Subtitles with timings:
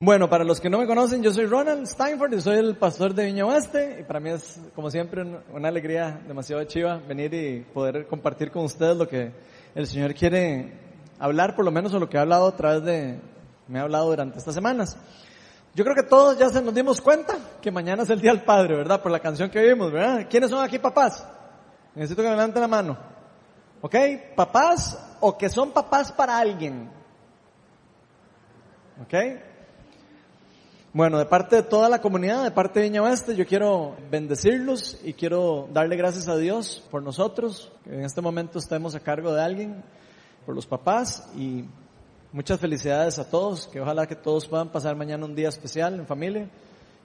[0.00, 3.14] Bueno, para los que no me conocen, yo soy Ronald Steinford y soy el pastor
[3.14, 7.62] de Viña Oeste y para mí es, como siempre, una alegría demasiado chiva venir y
[7.74, 9.32] poder compartir con ustedes lo que
[9.74, 10.72] el Señor quiere
[11.18, 13.18] hablar, por lo menos o lo que ha hablado a través de,
[13.66, 14.96] me ha hablado durante estas semanas.
[15.74, 18.44] Yo creo que todos ya se nos dimos cuenta que mañana es el Día del
[18.44, 19.02] Padre, ¿verdad?
[19.02, 20.28] Por la canción que vimos, ¿verdad?
[20.30, 21.26] ¿Quiénes son aquí papás?
[21.96, 22.96] Necesito que me levanten la mano.
[23.80, 23.96] ¿Ok?
[24.36, 26.88] Papás o que son papás para alguien.
[29.02, 29.47] ¿Ok?
[30.94, 34.98] Bueno, de parte de toda la comunidad, de parte de Viña Oeste, yo quiero bendecirlos
[35.04, 39.34] y quiero darle gracias a Dios por nosotros, que en este momento estemos a cargo
[39.34, 39.84] de alguien,
[40.46, 41.66] por los papás y
[42.32, 46.06] muchas felicidades a todos, que ojalá que todos puedan pasar mañana un día especial en
[46.06, 46.48] familia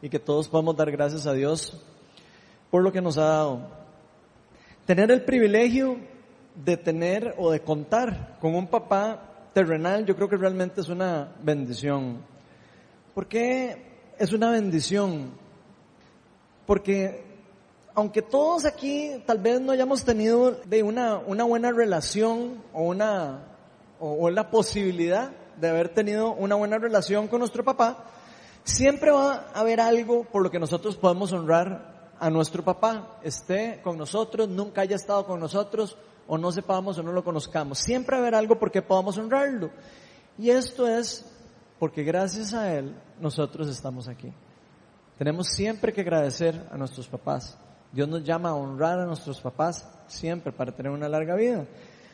[0.01, 1.83] y que todos podamos dar gracias a Dios
[2.71, 3.67] por lo que nos ha dado.
[4.85, 5.97] Tener el privilegio
[6.55, 11.35] de tener o de contar con un papá terrenal, yo creo que realmente es una
[11.43, 12.31] bendición.
[13.13, 13.77] ¿Por qué
[14.17, 15.31] es una bendición?
[16.65, 17.23] Porque
[17.93, 23.49] aunque todos aquí tal vez no hayamos tenido de una, una buena relación o una
[23.99, 28.05] o, la posibilidad de haber tenido una buena relación con nuestro papá,
[28.63, 33.79] siempre va a haber algo por lo que nosotros podemos honrar a nuestro papá, esté
[33.83, 37.77] con nosotros, nunca haya estado con nosotros, o no sepamos o no lo conozcamos.
[37.77, 39.69] Siempre va a haber algo por qué podamos honrarlo.
[40.37, 41.25] Y esto es
[41.83, 44.31] porque gracias a Él nosotros estamos aquí.
[45.17, 47.57] Tenemos siempre que agradecer a nuestros papás.
[47.91, 51.65] Dios nos llama a honrar a nuestros papás siempre para tener una larga vida.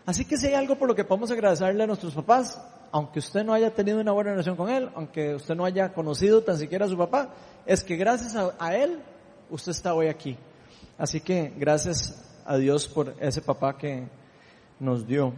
[0.07, 2.59] Así que si hay algo por lo que podemos agradecerle a nuestros papás,
[2.91, 6.41] aunque usted no haya tenido una buena relación con Él, aunque usted no haya conocido
[6.41, 7.29] tan siquiera a su papá,
[7.67, 8.99] es que gracias a, a Él
[9.51, 10.35] usted está hoy aquí.
[10.97, 14.07] Así que gracias a Dios por ese papá que
[14.79, 15.31] nos dio.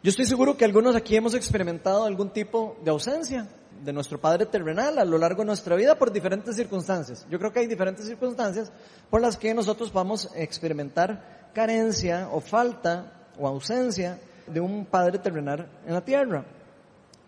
[0.00, 3.48] Yo estoy seguro que algunos aquí hemos experimentado algún tipo de ausencia
[3.82, 7.26] de nuestro Padre terrenal a lo largo de nuestra vida por diferentes circunstancias.
[7.28, 8.70] Yo creo que hay diferentes circunstancias
[9.10, 15.18] por las que nosotros vamos a experimentar carencia o falta o ausencia de un Padre
[15.18, 16.44] terrenal en la tierra.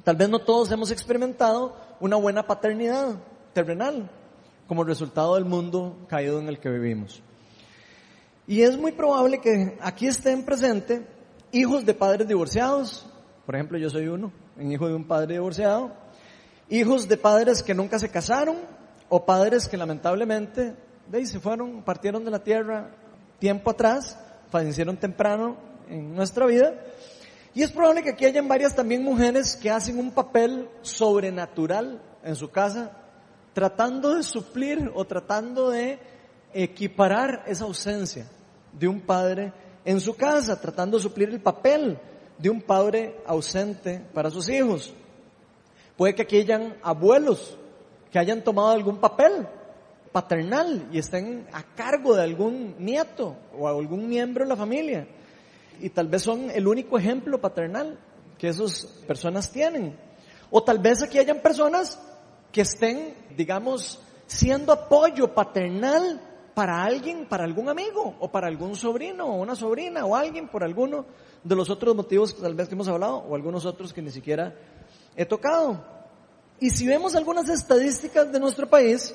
[0.05, 3.17] Tal vez no todos hemos experimentado una buena paternidad
[3.53, 4.09] terrenal
[4.69, 7.21] como resultado del mundo caído en el que vivimos.
[8.47, 11.03] Y es muy probable que aquí estén presentes
[11.53, 13.07] hijos de padres divorciados,
[13.47, 15.93] por ejemplo yo soy uno, un hijo de un padre divorciado,
[16.69, 18.57] hijos de padres que nunca se casaron
[19.09, 20.77] o padres que lamentablemente
[21.09, 22.91] de se fueron, partieron de la tierra
[23.41, 24.17] tiempo atrás,
[24.51, 25.57] fallecieron temprano
[25.89, 26.75] en nuestra vida.
[27.53, 32.37] Y es probable que aquí hayan varias también mujeres que hacen un papel sobrenatural en
[32.37, 32.93] su casa,
[33.53, 35.99] tratando de suplir o tratando de
[36.53, 38.29] equiparar esa ausencia
[38.73, 39.53] de un padre
[39.85, 41.99] en su casa, tratando de suplir el papel
[42.39, 44.93] de un padre ausente para sus hijos.
[45.97, 47.57] Puede que aquí hayan abuelos
[48.11, 49.47] que hayan tomado algún papel
[50.13, 55.07] paternal y estén a cargo de algún nieto o algún miembro de la familia.
[55.81, 57.99] Y tal vez son el único ejemplo paternal
[58.37, 59.97] que esas personas tienen.
[60.51, 62.01] O tal vez aquí hayan personas
[62.51, 66.21] que estén, digamos, siendo apoyo paternal
[66.61, 70.63] para alguien, para algún amigo, o para algún sobrino, o una sobrina, o alguien por
[70.63, 71.07] alguno
[71.43, 74.55] de los otros motivos que tal vez hemos hablado, o algunos otros que ni siquiera
[75.17, 75.83] he tocado.
[76.59, 79.15] Y si vemos algunas estadísticas de nuestro país,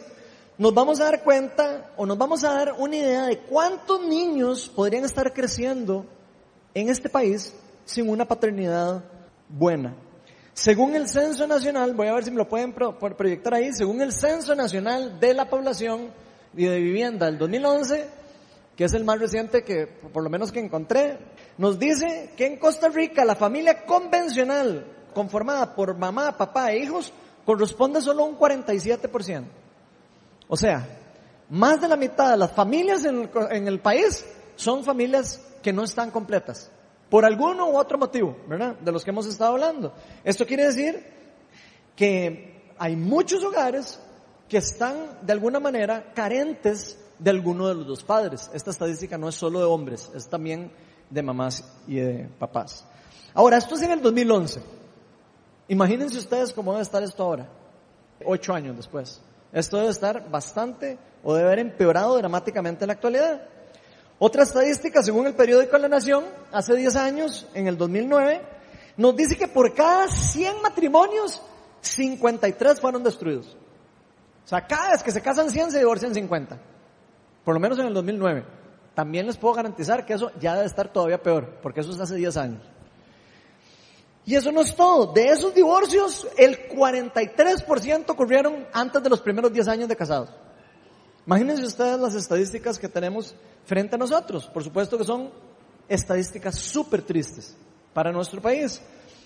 [0.57, 4.67] nos vamos a dar cuenta, o nos vamos a dar una idea de cuántos niños
[4.67, 6.03] podrían estar creciendo
[6.73, 7.53] en este país
[7.85, 9.03] sin una paternidad
[9.47, 9.93] buena.
[10.55, 14.13] Según el Censo Nacional, voy a ver si me lo pueden proyectar ahí, según el
[14.13, 16.24] Censo Nacional de la Población,
[16.55, 18.07] y de Vivienda del 2011,
[18.75, 21.17] que es el más reciente que por lo menos que encontré,
[21.57, 27.13] nos dice que en Costa Rica la familia convencional, conformada por mamá, papá e hijos,
[27.45, 29.43] corresponde solo a un 47%.
[30.47, 30.87] O sea,
[31.49, 35.73] más de la mitad de las familias en el, en el país son familias que
[35.73, 36.71] no están completas.
[37.09, 38.75] Por alguno u otro motivo, ¿verdad?
[38.75, 39.93] De los que hemos estado hablando.
[40.23, 41.03] Esto quiere decir
[41.95, 43.99] que hay muchos hogares
[44.49, 48.49] que están de alguna manera carentes de alguno de los dos padres.
[48.53, 50.71] Esta estadística no es solo de hombres, es también
[51.09, 52.85] de mamás y de papás.
[53.33, 54.61] Ahora, esto es en el 2011.
[55.67, 57.49] Imagínense ustedes cómo debe estar esto ahora,
[58.23, 59.21] ocho años después.
[59.51, 63.47] Esto debe estar bastante o debe haber empeorado dramáticamente en la actualidad.
[64.19, 68.41] Otra estadística, según el periódico La Nación, hace 10 años, en el 2009,
[68.97, 71.41] nos dice que por cada 100 matrimonios,
[71.81, 73.57] 53 fueron destruidos.
[74.45, 76.57] O sea, cada vez que se casan 100 se divorcian 50.
[77.43, 78.45] Por lo menos en el 2009.
[78.93, 82.15] También les puedo garantizar que eso ya debe estar todavía peor, porque eso es hace
[82.15, 82.61] 10 años.
[84.25, 85.13] Y eso no es todo.
[85.13, 90.29] De esos divorcios, el 43% ocurrieron antes de los primeros 10 años de casados.
[91.25, 94.47] Imagínense ustedes las estadísticas que tenemos frente a nosotros.
[94.47, 95.31] Por supuesto que son
[95.87, 97.55] estadísticas súper tristes
[97.93, 98.81] para nuestro país.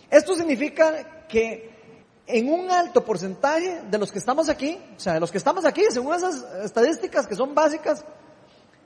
[0.09, 1.78] Esto significa que
[2.31, 5.65] en un alto porcentaje de los que estamos aquí, o sea, de los que estamos
[5.65, 8.05] aquí, según esas estadísticas que son básicas,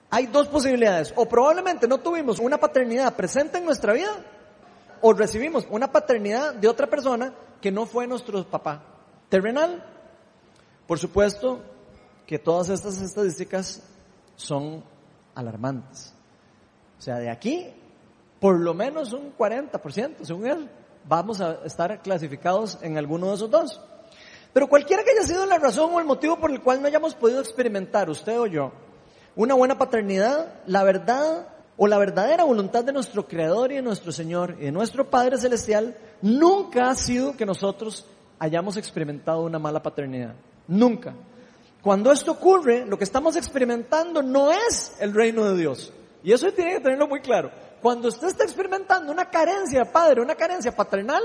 [0.10, 1.14] hay dos posibilidades.
[1.18, 4.12] O probablemente no tuvimos una paternidad presente en nuestra vida,
[5.02, 8.82] o recibimos una paternidad de otra persona que no fue nuestro papá
[9.28, 9.84] terrenal.
[10.88, 11.62] Por supuesto
[12.26, 13.82] que todas estas estadísticas
[14.38, 14.86] son
[15.36, 16.14] alarmantes.
[16.98, 17.68] O sea, de aquí,
[18.40, 20.70] por lo menos un 40%, según él,
[21.06, 23.82] vamos a estar clasificados en alguno de esos dos.
[24.54, 27.16] Pero cualquiera que haya sido la razón o el motivo por el cual no hayamos
[27.16, 28.72] podido experimentar, usted o yo,
[29.36, 34.12] una buena paternidad, la verdad o la verdadera voluntad de nuestro Creador y de nuestro
[34.12, 38.06] Señor y de nuestro Padre Celestial nunca ha sido que nosotros
[38.38, 40.36] hayamos experimentado una mala paternidad.
[40.68, 41.14] Nunca.
[41.82, 45.92] Cuando esto ocurre, lo que estamos experimentando no es el reino de Dios.
[46.24, 47.52] Y eso tiene que tenerlo muy claro.
[47.84, 51.22] Cuando usted está experimentando una carencia padre, una carencia paternal,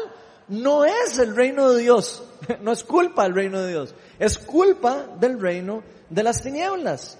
[0.49, 2.25] no es el reino de Dios.
[2.61, 3.95] No es culpa del reino de Dios.
[4.19, 7.17] Es culpa del reino de las tinieblas.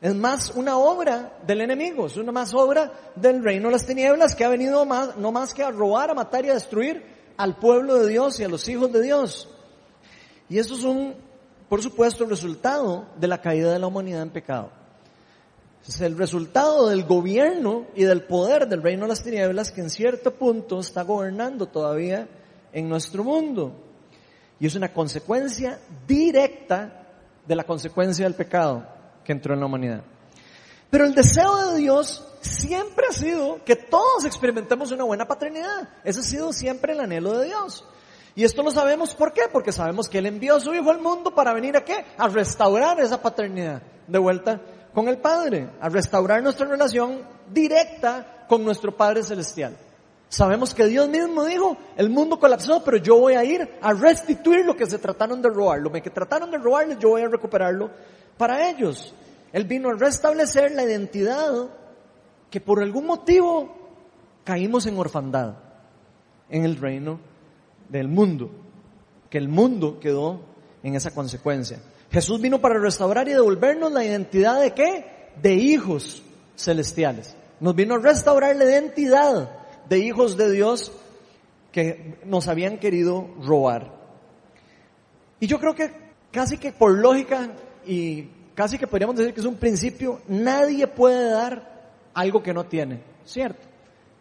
[0.00, 4.34] Es más una obra del enemigo, es una más obra del reino de las tinieblas
[4.34, 7.04] que ha venido más, no más que a robar, a matar y a destruir
[7.36, 9.48] al pueblo de Dios y a los hijos de Dios.
[10.48, 11.14] Y eso es un,
[11.68, 14.79] por supuesto, resultado de la caída de la humanidad en pecado.
[15.86, 19.90] Es el resultado del gobierno y del poder del reino de las tinieblas que en
[19.90, 22.28] cierto punto está gobernando todavía
[22.72, 23.72] en nuestro mundo.
[24.58, 27.08] Y es una consecuencia directa
[27.46, 28.86] de la consecuencia del pecado
[29.24, 30.04] que entró en la humanidad.
[30.90, 35.88] Pero el deseo de Dios siempre ha sido que todos experimentemos una buena paternidad.
[36.04, 37.84] Ese ha sido siempre el anhelo de Dios.
[38.34, 41.00] Y esto lo sabemos por qué, porque sabemos que Él envió a su Hijo al
[41.00, 42.04] mundo para venir a qué?
[42.18, 44.60] A restaurar esa paternidad de vuelta
[44.94, 47.22] con el Padre, a restaurar nuestra relación
[47.52, 49.76] directa con nuestro Padre Celestial.
[50.28, 54.64] Sabemos que Dios mismo dijo, el mundo colapsó, pero yo voy a ir a restituir
[54.64, 55.80] lo que se trataron de robar.
[55.80, 57.90] Lo que trataron de robarles, yo voy a recuperarlo
[58.36, 59.12] para ellos.
[59.52, 61.68] Él vino a restablecer la identidad
[62.48, 63.74] que por algún motivo
[64.44, 65.54] caímos en orfandad
[66.48, 67.18] en el reino
[67.88, 68.50] del mundo,
[69.28, 70.40] que el mundo quedó
[70.82, 71.80] en esa consecuencia.
[72.10, 75.30] Jesús vino para restaurar y devolvernos la identidad de qué?
[75.40, 76.22] De hijos
[76.56, 77.36] celestiales.
[77.60, 79.50] Nos vino a restaurar la identidad
[79.88, 80.92] de hijos de Dios
[81.72, 83.92] que nos habían querido robar.
[85.38, 85.92] Y yo creo que
[86.32, 87.52] casi que por lógica
[87.86, 92.66] y casi que podríamos decir que es un principio, nadie puede dar algo que no
[92.66, 93.68] tiene, ¿cierto?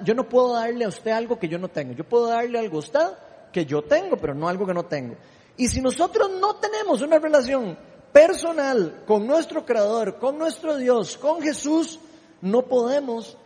[0.02, 1.94] Yo no puedo darle a usted algo que yo no tengo.
[1.94, 3.08] Yo puedo darle algo a usted
[3.52, 5.16] que yo tengo, pero no algo que no tengo.
[5.60, 7.78] Y si nosotros no tenemos una relación
[8.14, 12.00] personal con nuestro Creador, con nuestro Dios, con Jesús,
[12.40, 13.38] no podemos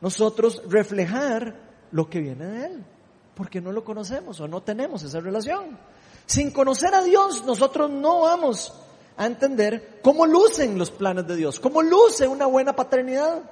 [0.00, 1.60] nosotros reflejar
[1.90, 2.84] lo que viene de Él,
[3.34, 5.78] porque no lo conocemos o no tenemos esa relación.
[6.24, 8.72] Sin conocer a Dios, nosotros no vamos
[9.18, 13.42] a entender cómo lucen los planes de Dios, cómo luce una buena paternidad.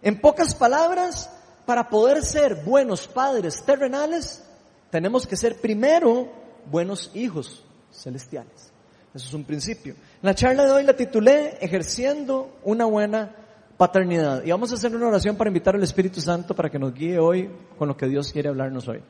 [0.00, 1.28] En pocas palabras,
[1.66, 4.42] para poder ser buenos padres terrenales,
[4.90, 8.72] tenemos que ser primero buenos hijos celestiales.
[9.14, 9.94] Eso es un principio.
[10.22, 13.36] La charla de hoy la titulé Ejerciendo una buena
[13.76, 14.42] paternidad.
[14.44, 17.18] Y vamos a hacer una oración para invitar al Espíritu Santo para que nos guíe
[17.18, 19.02] hoy con lo que Dios quiere hablarnos hoy.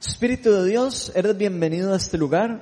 [0.00, 2.60] Espíritu de Dios, eres bienvenido a este lugar.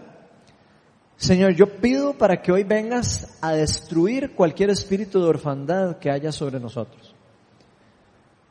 [1.16, 6.30] Señor, yo pido para que hoy vengas a destruir cualquier espíritu de orfandad que haya
[6.30, 7.14] sobre nosotros.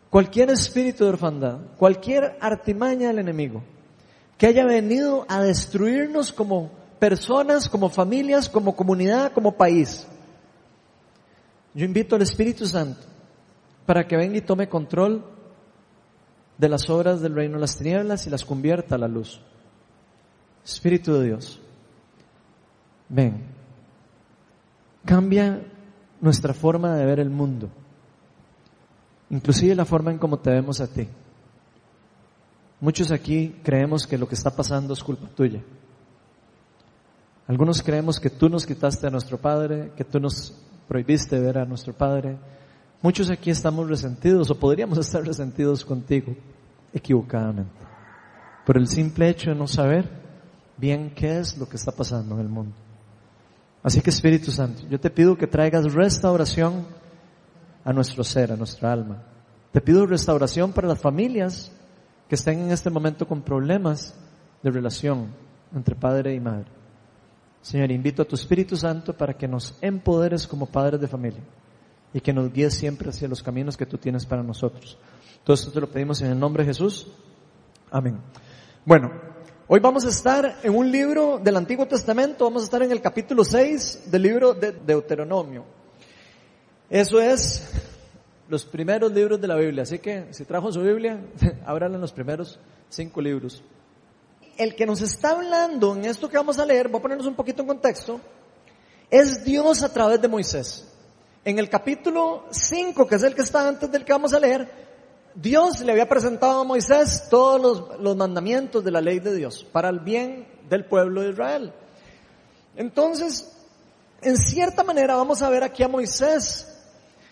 [0.09, 3.63] Cualquier espíritu de orfandad, cualquier artimaña del enemigo
[4.41, 10.07] que haya venido a destruirnos como personas, como familias, como comunidad, como país.
[11.75, 13.01] Yo invito al Espíritu Santo
[13.85, 15.23] para que venga y tome control
[16.57, 19.39] de las obras del reino de las tinieblas y las convierta a la luz.
[20.65, 21.61] Espíritu de Dios
[23.09, 23.45] ven,
[25.05, 25.61] cambia
[26.19, 27.69] nuestra forma de ver el mundo,
[29.29, 31.07] inclusive la forma en cómo te vemos a ti.
[32.81, 35.61] Muchos aquí creemos que lo que está pasando es culpa tuya.
[37.47, 40.53] Algunos creemos que tú nos quitaste a nuestro Padre, que tú nos
[40.87, 42.37] prohibiste ver a nuestro Padre.
[43.01, 46.35] Muchos aquí estamos resentidos o podríamos estar resentidos contigo
[46.93, 47.81] equivocadamente
[48.65, 50.09] por el simple hecho de no saber
[50.77, 52.75] bien qué es lo que está pasando en el mundo.
[53.83, 56.85] Así que Espíritu Santo, yo te pido que traigas restauración
[57.83, 59.23] a nuestro ser, a nuestra alma.
[59.71, 61.71] Te pido restauración para las familias
[62.31, 64.15] que estén en este momento con problemas
[64.63, 65.35] de relación
[65.75, 66.71] entre padre y madre.
[67.61, 71.41] Señor, invito a tu Espíritu Santo para que nos empoderes como padres de familia
[72.13, 74.97] y que nos guíes siempre hacia los caminos que tú tienes para nosotros.
[75.43, 77.05] Todo esto te lo pedimos en el nombre de Jesús.
[77.91, 78.17] Amén.
[78.85, 79.11] Bueno,
[79.67, 83.01] hoy vamos a estar en un libro del Antiguo Testamento, vamos a estar en el
[83.01, 85.65] capítulo 6 del libro de Deuteronomio.
[86.89, 87.90] Eso es
[88.51, 91.19] los primeros libros de la Biblia, así que si trajo su Biblia,
[91.65, 93.63] ábranla en los primeros cinco libros
[94.57, 97.33] el que nos está hablando en esto que vamos a leer, voy a ponernos un
[97.35, 98.21] poquito en contexto,
[99.09, 100.87] es Dios a través de Moisés.
[101.43, 104.69] En el capítulo 5, que es el que está antes del que vamos a leer,
[105.33, 109.89] Dios le había presentado a Moisés todos los mandamientos de la ley de Dios para
[109.89, 111.73] el bien del pueblo de Israel.
[112.75, 113.51] Entonces,
[114.21, 116.67] en cierta manera vamos a ver aquí a Moisés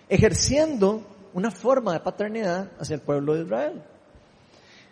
[0.10, 3.82] ejerciendo una forma de paternidad hacia el pueblo de Israel.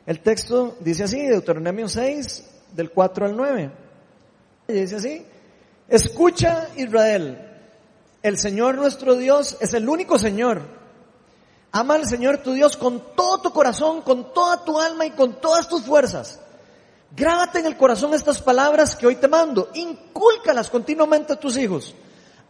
[0.05, 3.71] El texto dice así, Deuteronomio 6, del 4 al 9.
[4.67, 5.25] dice así,
[5.89, 7.37] escucha Israel,
[8.21, 10.61] el Señor nuestro Dios es el único Señor.
[11.71, 15.41] Ama al Señor tu Dios con todo tu corazón, con toda tu alma y con
[15.41, 16.39] todas tus fuerzas.
[17.15, 19.69] Grábate en el corazón estas palabras que hoy te mando.
[19.73, 21.93] Incúlcalas continuamente a tus hijos.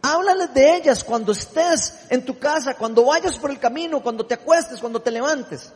[0.00, 4.34] Háblales de ellas cuando estés en tu casa, cuando vayas por el camino, cuando te
[4.34, 5.72] acuestes, cuando te levantes.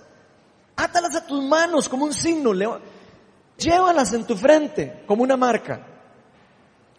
[0.76, 2.52] Átalas a tus manos como un signo.
[3.56, 5.86] Llévalas en tu frente como una marca.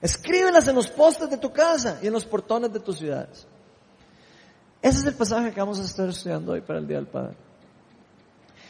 [0.01, 3.47] Escríbelas en los postes de tu casa y en los portones de tus ciudades.
[4.81, 7.37] Ese es el pasaje que vamos a estar estudiando hoy para el Día del Padre.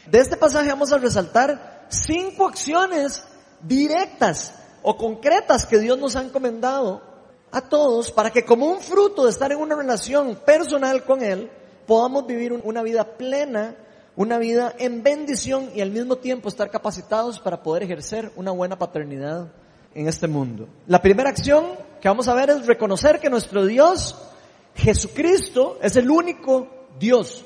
[0.06, 3.24] De este pasaje vamos a resaltar cinco acciones
[3.60, 7.13] directas o concretas que Dios nos ha encomendado
[7.56, 11.50] a todos para que como un fruto de estar en una relación personal con Él,
[11.86, 13.76] podamos vivir una vida plena
[14.16, 18.78] una vida en bendición y al mismo tiempo estar capacitados para poder ejercer una buena
[18.78, 19.48] paternidad
[19.94, 20.68] en este mundo.
[20.86, 21.64] La primera acción
[22.00, 24.16] que vamos a ver es reconocer que nuestro Dios,
[24.74, 26.68] Jesucristo, es el único
[26.98, 27.44] Dios.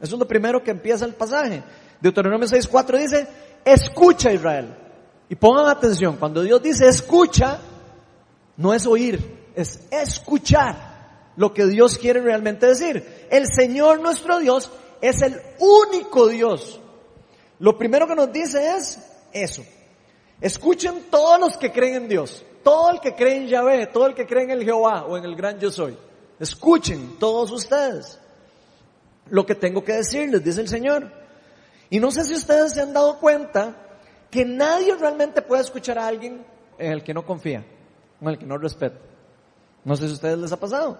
[0.00, 1.62] Eso es lo primero que empieza el pasaje.
[2.00, 3.28] Deuteronomio 6.4 dice,
[3.64, 4.74] escucha Israel.
[5.28, 7.58] Y pongan atención, cuando Dios dice escucha,
[8.56, 13.26] no es oír, es escuchar lo que Dios quiere realmente decir.
[13.28, 16.80] El Señor nuestro Dios es el único Dios.
[17.58, 19.00] Lo primero que nos dice es
[19.32, 19.64] eso.
[20.40, 24.14] Escuchen todos los que creen en Dios, todo el que cree en Yahvé, todo el
[24.14, 25.98] que cree en el Jehová o en el gran yo soy.
[26.38, 28.20] Escuchen todos ustedes
[29.28, 31.10] lo que tengo que decirles, dice el Señor.
[31.90, 33.74] Y no sé si ustedes se han dado cuenta
[34.30, 36.46] que nadie realmente puede escuchar a alguien
[36.78, 37.66] en el que no confía,
[38.20, 39.07] en el que no respeta.
[39.84, 40.98] No sé si a ustedes les ha pasado.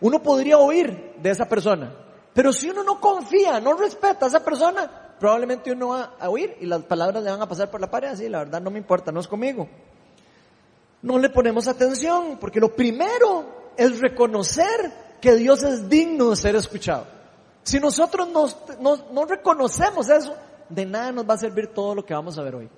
[0.00, 1.92] Uno podría oír de esa persona,
[2.32, 6.56] pero si uno no confía, no respeta a esa persona, probablemente uno va a oír
[6.60, 8.78] y las palabras le van a pasar por la pared así, la verdad no me
[8.78, 9.68] importa, no es conmigo.
[11.02, 16.56] No le ponemos atención, porque lo primero es reconocer que Dios es digno de ser
[16.56, 17.06] escuchado.
[17.62, 18.28] Si nosotros
[18.80, 20.34] no reconocemos eso,
[20.68, 22.68] de nada nos va a servir todo lo que vamos a ver hoy.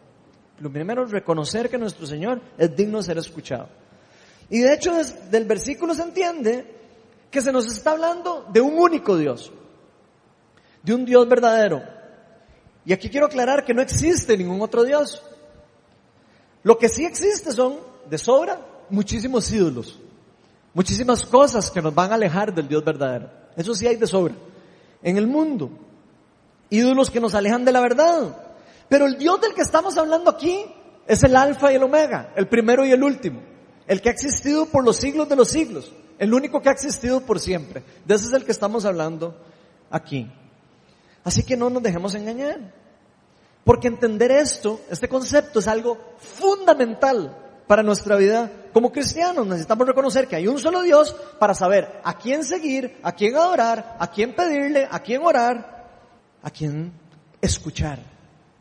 [0.58, 3.68] Lo primero es reconocer que nuestro Señor es digno de ser escuchado.
[4.50, 6.66] Y de hecho, desde el versículo se entiende
[7.30, 9.50] que se nos está hablando de un único Dios,
[10.82, 11.82] de un Dios verdadero.
[12.84, 15.22] Y aquí quiero aclarar que no existe ningún otro Dios.
[16.62, 17.76] Lo que sí existe son,
[18.08, 19.98] de sobra, muchísimos ídolos,
[20.74, 23.30] muchísimas cosas que nos van a alejar del Dios verdadero.
[23.56, 24.34] Eso sí hay de sobra.
[25.02, 25.70] En el mundo,
[26.70, 28.36] ídolos que nos alejan de la verdad.
[28.88, 30.64] Pero el Dios del que estamos hablando aquí
[31.06, 33.40] es el alfa y el omega, el primero y el último,
[33.86, 37.20] el que ha existido por los siglos de los siglos el único que ha existido
[37.20, 37.82] por siempre.
[38.04, 39.36] De ese es el que estamos hablando
[39.90, 40.30] aquí.
[41.24, 42.72] Así que no nos dejemos engañar.
[43.64, 49.48] Porque entender esto, este concepto es algo fundamental para nuestra vida como cristianos.
[49.48, 53.96] Necesitamos reconocer que hay un solo Dios para saber a quién seguir, a quién adorar,
[53.98, 55.90] a quién pedirle, a quién orar,
[56.40, 56.92] a quién
[57.40, 57.98] escuchar.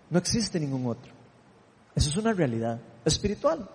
[0.10, 1.14] No existe ningún otro.
[1.96, 3.70] Eso es una realidad espiritual.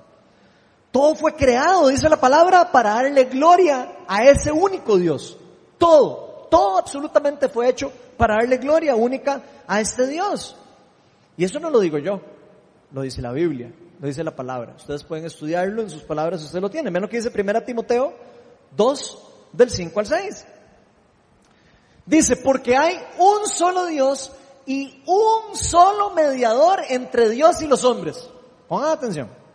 [0.96, 5.36] Todo fue creado, dice la palabra, para darle gloria a ese único Dios.
[5.76, 10.56] Todo, todo absolutamente fue hecho para darle gloria única a este Dios.
[11.36, 12.22] Y eso no lo digo yo,
[12.92, 14.72] lo dice la Biblia, lo dice la palabra.
[14.74, 16.90] Ustedes pueden estudiarlo en sus palabras, usted lo tiene.
[16.90, 18.14] Menos que dice 1 Timoteo
[18.74, 19.18] 2,
[19.52, 20.46] del 5 al 6.
[22.06, 24.32] Dice, porque hay un solo Dios
[24.64, 28.30] y un solo mediador entre Dios y los hombres.
[28.66, 29.45] Pongan atención.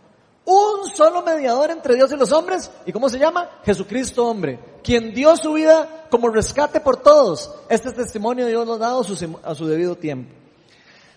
[0.45, 2.71] Un solo mediador entre Dios y los hombres.
[2.86, 3.50] ¿Y cómo se llama?
[3.63, 4.60] Jesucristo hombre.
[4.83, 7.53] Quien dio su vida como rescate por todos.
[7.69, 10.33] Este testimonio Dios lo ha dado a su, debido tiempo.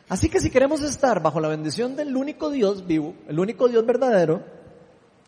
[0.08, 3.86] Así que si queremos estar bajo la bendición del único Dios vivo, el único Dios
[3.86, 4.42] verdadero,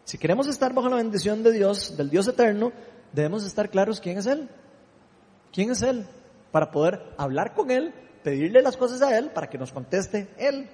[0.04, 2.72] si queremos estar bajo la bendición de Dios, del Dios eterno,
[3.12, 4.48] debemos estar claros quién es Él.
[5.52, 6.06] ¿Quién es Él?
[6.52, 10.68] Para poder hablar con Él, pedirle las cosas a Él, para que nos conteste Él.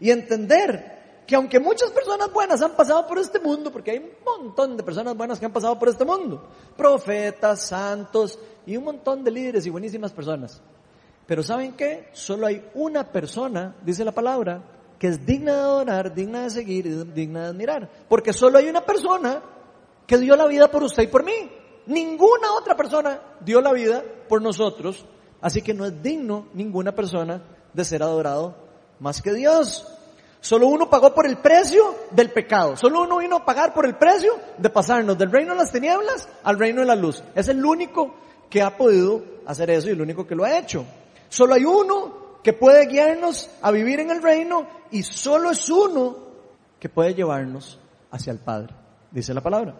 [0.00, 4.10] Y entender que aunque muchas personas buenas han pasado por este mundo, porque hay un
[4.24, 9.24] montón de personas buenas que han pasado por este mundo, profetas, santos y un montón
[9.24, 10.62] de líderes y buenísimas personas.
[11.26, 12.08] Pero ¿saben qué?
[12.12, 14.62] Solo hay una persona, dice la palabra,
[14.98, 17.90] que es digna de adorar, digna de seguir digna de admirar.
[18.08, 19.42] Porque solo hay una persona
[20.06, 21.50] que dio la vida por usted y por mí.
[21.86, 25.04] Ninguna otra persona dio la vida por nosotros.
[25.40, 27.42] Así que no es digno ninguna persona
[27.72, 28.54] de ser adorado
[29.00, 29.86] más que Dios.
[30.40, 32.76] Solo uno pagó por el precio del pecado.
[32.76, 36.28] Solo uno vino a pagar por el precio de pasarnos del reino de las tinieblas
[36.44, 37.22] al reino de la luz.
[37.34, 38.14] Es el único
[38.48, 40.84] que ha podido hacer eso y el único que lo ha hecho.
[41.28, 46.16] Solo hay uno que puede guiarnos a vivir en el reino y solo es uno
[46.78, 48.72] que puede llevarnos hacia el Padre,
[49.10, 49.74] dice la palabra.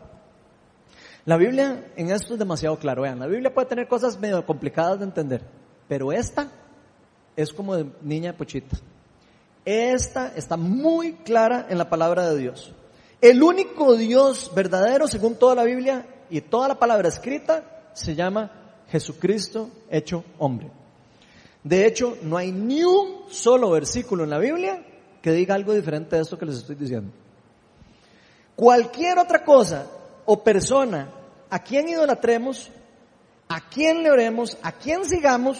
[1.26, 3.02] La Biblia en esto es demasiado claro.
[3.02, 5.42] Vean, la Biblia puede tener cosas medio complicadas de entender,
[5.88, 6.50] pero esta
[7.36, 8.76] es como de niña pochita.
[9.66, 12.72] Esta está muy clara en la palabra de Dios.
[13.20, 18.52] El único Dios verdadero, según toda la Biblia y toda la palabra escrita, se llama
[18.88, 20.70] Jesucristo hecho hombre.
[21.64, 24.84] De hecho, no hay ni un solo versículo en la Biblia
[25.20, 27.10] que diga algo diferente de esto que les estoy diciendo.
[28.54, 29.86] Cualquier otra cosa
[30.26, 31.08] o persona
[31.50, 32.70] a quien idolatremos,
[33.48, 35.58] a quien le oremos, a quien sigamos,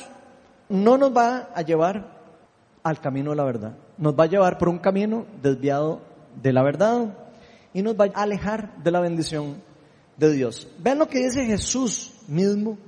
[0.69, 2.21] no nos va a llevar
[2.85, 3.73] al camino de la verdad.
[3.99, 6.01] Nos va a llevar por un camino desviado
[6.43, 7.15] de la verdad
[7.73, 9.63] y nos va a alejar de la bendición
[10.17, 10.69] de Dios.
[10.79, 12.79] Vean lo que dice Jesús mismo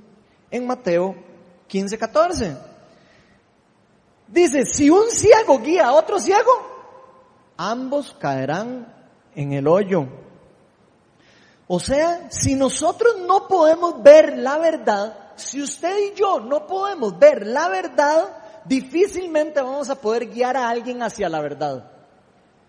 [0.51, 1.15] en Mateo
[1.67, 2.57] 15, 14.
[4.27, 6.51] Dice, si un ciego guía a otro ciego,
[7.57, 8.93] ambos caerán
[9.35, 10.07] en el hoyo.
[11.67, 17.17] O sea, si nosotros no podemos ver la verdad, si usted y yo no podemos
[17.17, 21.91] ver la verdad, difícilmente vamos a poder guiar a alguien hacia la verdad.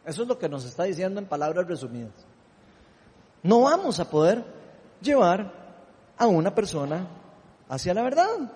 [0.05, 2.13] Eso es lo que nos está diciendo en palabras resumidas.
[3.43, 4.45] No vamos a poder
[5.01, 5.53] llevar
[6.17, 7.07] a una persona
[7.69, 8.53] hacia la verdad.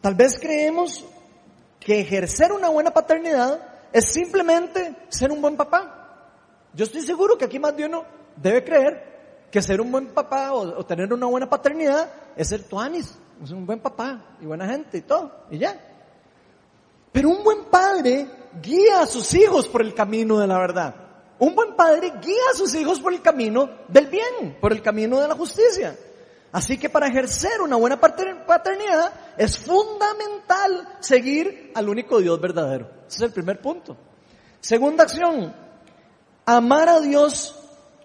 [0.00, 1.04] Tal vez creemos
[1.80, 3.60] que ejercer una buena paternidad
[3.92, 5.96] es simplemente ser un buen papá.
[6.74, 8.04] Yo estoy seguro que aquí más de uno
[8.36, 13.16] debe creer que ser un buen papá o, tener una buena paternidad es ser tuanis,
[13.42, 15.78] es un buen papá y buena gente y todo, y ya.
[17.12, 18.26] Pero un buen padre
[18.62, 20.94] guía a sus hijos por el camino de la verdad.
[21.38, 25.20] Un buen padre guía a sus hijos por el camino del bien, por el camino
[25.20, 25.96] de la justicia.
[26.52, 32.88] Así que para ejercer una buena paternidad es fundamental seguir al único Dios verdadero.
[33.06, 33.96] Ese es el primer punto.
[34.60, 35.54] Segunda acción,
[36.46, 37.54] amar a Dios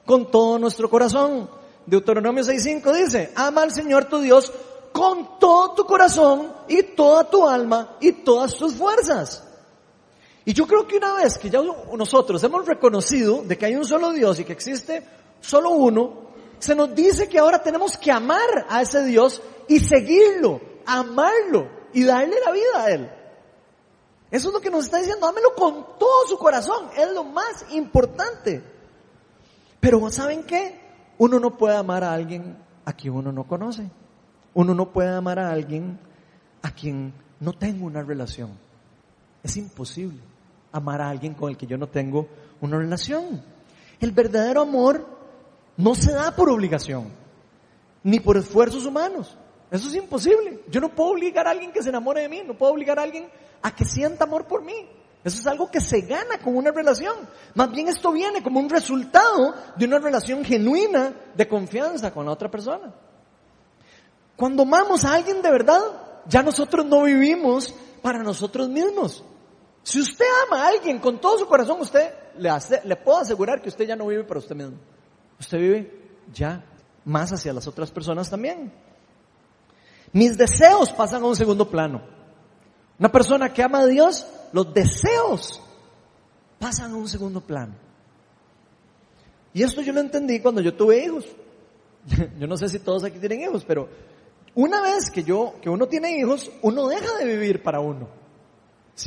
[0.06, 1.50] con todo nuestro corazón.
[1.86, 4.52] Deuteronomio 6.5 dice, ama al Señor tu Dios
[4.92, 9.44] con todo tu corazón y toda tu alma y todas tus fuerzas.
[10.44, 11.62] Y yo creo que una vez que ya
[11.96, 15.04] nosotros hemos reconocido de que hay un solo Dios y que existe
[15.40, 20.60] solo uno, se nos dice que ahora tenemos que amar a ese Dios y seguirlo,
[20.86, 23.12] amarlo y darle la vida a Él.
[24.32, 27.66] Eso es lo que nos está diciendo, ámelo con todo su corazón, es lo más
[27.72, 28.64] importante.
[29.80, 30.80] Pero ¿saben qué?
[31.18, 33.90] Uno no puede amar a alguien a quien uno no conoce.
[34.54, 36.00] Uno no puede amar a alguien
[36.62, 38.52] a quien no tengo una relación.
[39.44, 40.20] Es imposible
[40.72, 42.28] amar a alguien con el que yo no tengo
[42.62, 43.42] una relación.
[44.00, 45.06] El verdadero amor
[45.78, 47.10] no se da por obligación,
[48.04, 49.38] ni por esfuerzos humanos.
[49.70, 50.64] Eso es imposible.
[50.70, 53.04] Yo no puedo obligar a alguien que se enamore de mí, no puedo obligar a
[53.04, 53.28] alguien
[53.62, 54.88] a que sienta amor por mí.
[55.24, 57.16] Eso es algo que se gana con una relación.
[57.54, 62.32] Más bien esto viene como un resultado de una relación genuina de confianza con la
[62.32, 62.94] otra persona.
[64.42, 65.80] Cuando amamos a alguien de verdad,
[66.28, 69.24] ya nosotros no vivimos para nosotros mismos.
[69.84, 73.70] Si usted ama a alguien con todo su corazón, usted le, hace, puedo asegurar que
[73.70, 74.78] usted ya no vive para usted mismo
[75.40, 75.92] usted vive
[76.34, 76.66] ya
[77.06, 78.74] más hacia las otras personas también.
[80.12, 82.02] Mis deseos pasan a un segundo plano.
[82.98, 85.62] Una persona que ama a Dios, los deseos
[86.58, 87.76] pasan a un segundo plano.
[89.54, 91.28] Y esto yo lo entendí cuando yo tuve hijos.
[92.40, 93.88] Yo no sé si todos aquí tienen hijos, pero
[94.56, 98.10] una vez que yo, que uno tiene hijos, uno deja de vivir para uno.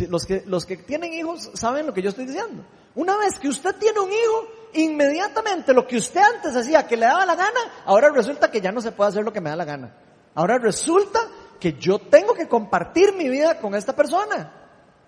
[0.08, 2.64] los, que, los que tienen hijos saben lo que yo estoy diciendo.
[2.94, 7.06] Una vez que usted tiene un hijo, inmediatamente lo que usted antes hacía que le
[7.06, 9.56] daba la gana, ahora resulta que ya no se puede hacer lo que me da
[9.56, 9.94] la gana.
[10.34, 11.20] Ahora resulta
[11.60, 14.52] que yo tengo que compartir mi vida con esta persona.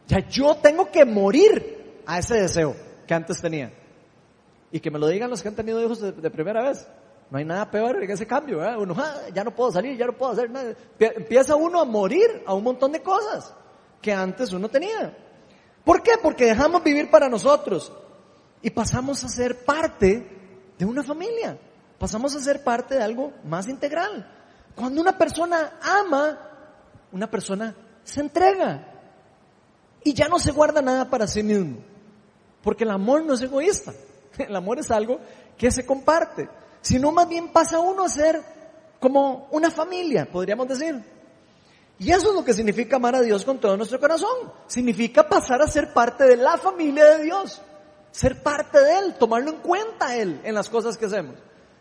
[0.06, 3.72] Ya yo tengo que morir a ese deseo que antes tenía.
[4.70, 6.86] Y que me lo digan los que han tenido hijos de, primera vez.
[7.30, 8.60] No hay nada peor en ese cambio.
[8.78, 10.74] Uno, ah, ya no puedo salir, ya no puedo hacer nada.
[10.98, 13.52] Empieza uno a morir a un montón de cosas
[14.00, 15.16] que antes uno tenía.
[15.84, 16.12] ¿Por qué?
[16.22, 17.92] Porque dejamos vivir para nosotros
[18.62, 20.26] y pasamos a ser parte
[20.78, 21.58] de una familia.
[21.98, 24.30] Pasamos a ser parte de algo más integral.
[24.74, 26.38] Cuando una persona ama,
[27.12, 28.86] una persona se entrega
[30.04, 31.78] y ya no se guarda nada para sí mismo.
[32.62, 33.92] Porque el amor no es egoísta.
[34.38, 35.18] El amor es algo
[35.56, 36.48] que se comparte.
[36.86, 38.40] Sino más bien pasa uno a ser
[39.00, 40.94] como una familia, podríamos decir.
[41.98, 44.52] Y eso es lo que significa amar a Dios con todo nuestro corazón.
[44.68, 47.60] Significa pasar a ser parte de la familia de Dios.
[48.12, 51.34] Ser parte de Él, tomarlo en cuenta Él en las cosas que hacemos.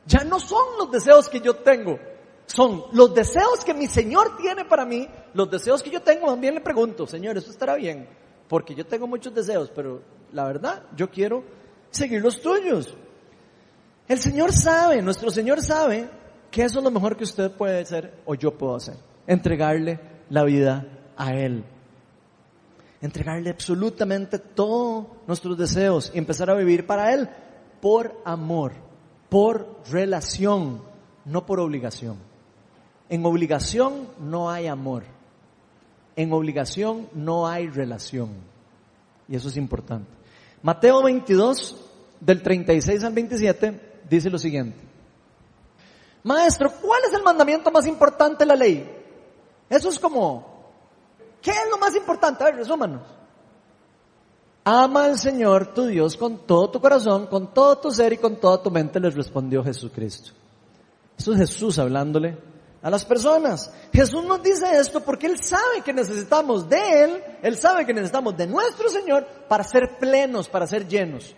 [0.07, 1.99] Ya no son los deseos que yo tengo,
[2.47, 6.25] son los deseos que mi Señor tiene para mí, los deseos que yo tengo.
[6.25, 8.09] También le pregunto, Señor, ¿esto estará bien?
[8.47, 11.43] Porque yo tengo muchos deseos, pero la verdad, yo quiero
[11.91, 12.97] seguir los tuyos.
[14.07, 16.09] El Señor sabe, nuestro Señor sabe
[16.51, 18.95] que eso es lo mejor que usted puede hacer o yo puedo hacer.
[19.25, 20.85] Entregarle la vida
[21.17, 21.63] a Él.
[23.01, 27.29] Entregarle absolutamente todos nuestros deseos y empezar a vivir para Él
[27.81, 28.73] por amor,
[29.29, 30.81] por relación,
[31.25, 32.17] no por obligación.
[33.09, 35.03] En obligación no hay amor.
[36.15, 38.29] En obligación no hay relación.
[39.27, 40.09] Y eso es importante.
[40.61, 41.85] Mateo 22,
[42.21, 44.79] del 36 al 27, dice lo siguiente.
[46.23, 48.89] Maestro, ¿cuál es el mandamiento más importante de la ley?
[49.69, 50.73] Eso es como,
[51.41, 52.43] ¿qué es lo más importante?
[52.43, 53.03] A ver, resúmanos.
[54.63, 58.37] Ama al Señor tu Dios con todo tu corazón, con todo tu ser y con
[58.37, 60.31] toda tu mente, les respondió Jesucristo.
[61.15, 62.35] Eso es Jesús hablándole
[62.81, 63.71] a las personas.
[63.93, 68.35] Jesús nos dice esto porque Él sabe que necesitamos de Él, Él sabe que necesitamos
[68.35, 71.35] de nuestro Señor para ser plenos, para ser llenos.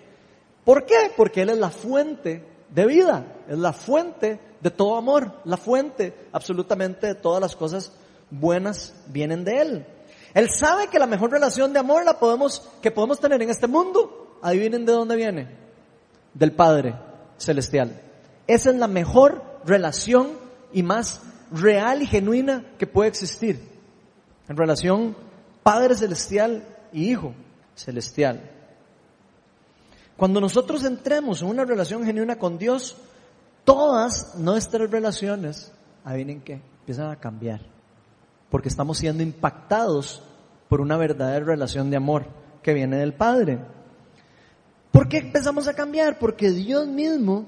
[0.64, 1.12] ¿Por qué?
[1.16, 6.28] Porque Él es la fuente de vida, es la fuente de todo amor, la fuente
[6.32, 7.92] absolutamente de todas las cosas
[8.30, 9.86] buenas vienen de Él.
[10.34, 13.68] Él sabe que la mejor relación de amor la podemos, que podemos tener en este
[13.68, 15.48] mundo, adivinen de dónde viene,
[16.34, 16.96] del Padre
[17.38, 18.02] Celestial.
[18.46, 20.30] Esa es la mejor relación
[20.72, 23.68] y más real y genuina que puede existir.
[24.48, 25.16] En relación
[25.64, 27.34] Padre Celestial y Hijo
[27.76, 28.57] Celestial.
[30.18, 32.98] Cuando nosotros entremos en una relación genuina con Dios,
[33.64, 35.72] todas nuestras relaciones,
[36.04, 37.62] adivinen qué, empiezan a cambiar.
[38.50, 40.24] Porque estamos siendo impactados
[40.68, 42.26] por una verdadera relación de amor
[42.64, 43.60] que viene del Padre.
[44.92, 46.18] ¿Por qué empezamos a cambiar?
[46.18, 47.46] Porque Dios mismo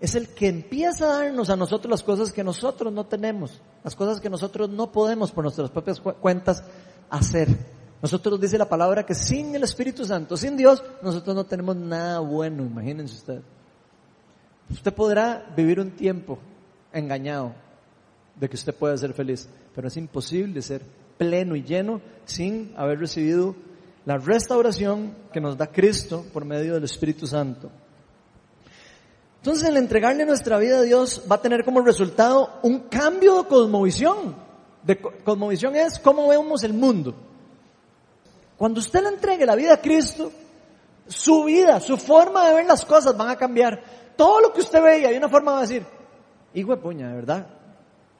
[0.00, 3.94] es el que empieza a darnos a nosotros las cosas que nosotros no tenemos, las
[3.94, 6.64] cosas que nosotros no podemos por nuestras propias cuentas
[7.10, 7.77] hacer.
[8.00, 12.20] Nosotros dice la palabra que sin el Espíritu Santo, sin Dios, nosotros no tenemos nada
[12.20, 13.40] bueno, imagínense usted.
[14.70, 16.38] Usted podrá vivir un tiempo
[16.92, 17.54] engañado
[18.36, 20.82] de que usted puede ser feliz, pero es imposible ser
[21.16, 23.56] pleno y lleno sin haber recibido
[24.04, 27.70] la restauración que nos da Cristo por medio del Espíritu Santo.
[29.38, 33.48] Entonces el entregarle nuestra vida a Dios va a tener como resultado un cambio de
[33.48, 34.36] cosmovisión.
[34.82, 37.14] De cosmovisión es cómo vemos el mundo.
[38.58, 40.32] Cuando usted le entregue la vida a Cristo,
[41.06, 43.80] su vida, su forma de ver las cosas van a cambiar.
[44.16, 45.86] Todo lo que usted ve y hay una forma de decir,
[46.54, 47.46] hijo de puña, de verdad,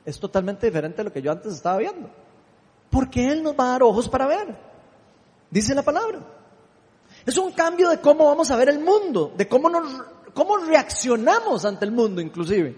[0.04, 2.08] es totalmente diferente a lo que yo antes estaba viendo.
[2.88, 4.56] Porque Él nos va a dar ojos para ver.
[5.50, 6.20] Dice la palabra.
[7.26, 11.64] Es un cambio de cómo vamos a ver el mundo, de cómo nos cómo reaccionamos
[11.64, 12.76] ante el mundo inclusive.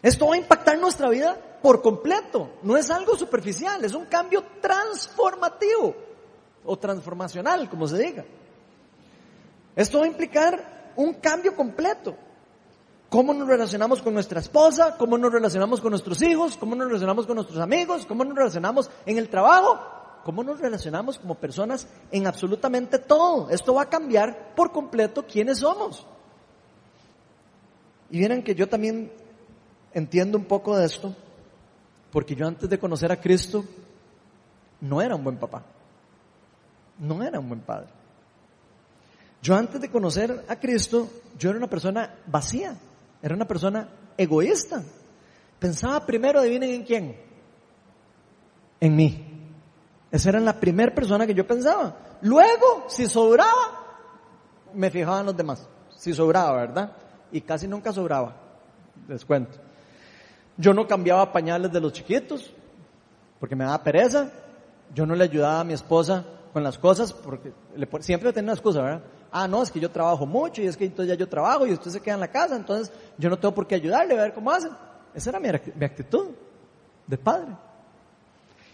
[0.00, 4.44] Esto va a impactar nuestra vida por completo, no es algo superficial, es un cambio
[4.60, 6.07] transformativo
[6.68, 8.24] o transformacional, como se diga.
[9.74, 12.14] Esto va a implicar un cambio completo.
[13.08, 17.26] Cómo nos relacionamos con nuestra esposa, cómo nos relacionamos con nuestros hijos, cómo nos relacionamos
[17.26, 19.80] con nuestros amigos, cómo nos relacionamos en el trabajo,
[20.24, 23.48] cómo nos relacionamos como personas en absolutamente todo.
[23.48, 26.04] Esto va a cambiar por completo quiénes somos.
[28.10, 29.10] Y miren que yo también
[29.94, 31.14] entiendo un poco de esto,
[32.10, 33.64] porque yo antes de conocer a Cristo
[34.80, 35.62] no era un buen papá,
[36.98, 37.88] no era un buen padre.
[39.42, 41.08] Yo antes de conocer a Cristo,
[41.38, 42.76] yo era una persona vacía,
[43.22, 44.82] era una persona egoísta.
[45.58, 47.16] Pensaba primero, adivinen en quién,
[48.80, 49.24] en mí.
[50.10, 52.18] Esa era la primera persona que yo pensaba.
[52.22, 53.86] Luego, si sobraba,
[54.74, 55.68] me fijaba en los demás.
[55.90, 56.92] Si sobraba, ¿verdad?
[57.30, 58.36] y casi nunca sobraba,
[59.06, 59.58] les cuento.
[60.56, 62.52] Yo no cambiaba pañales de los chiquitos
[63.38, 64.30] porque me daba pereza.
[64.94, 68.54] Yo no le ayudaba a mi esposa con las cosas, porque le, siempre tiene una
[68.54, 69.02] excusa, ¿verdad?
[69.30, 71.72] Ah, no, es que yo trabajo mucho y es que entonces ya yo trabajo y
[71.72, 74.34] usted se queda en la casa, entonces yo no tengo por qué ayudarle a ver
[74.34, 74.70] cómo hacen.
[75.14, 76.30] Esa era mi, mi actitud
[77.06, 77.56] de padre.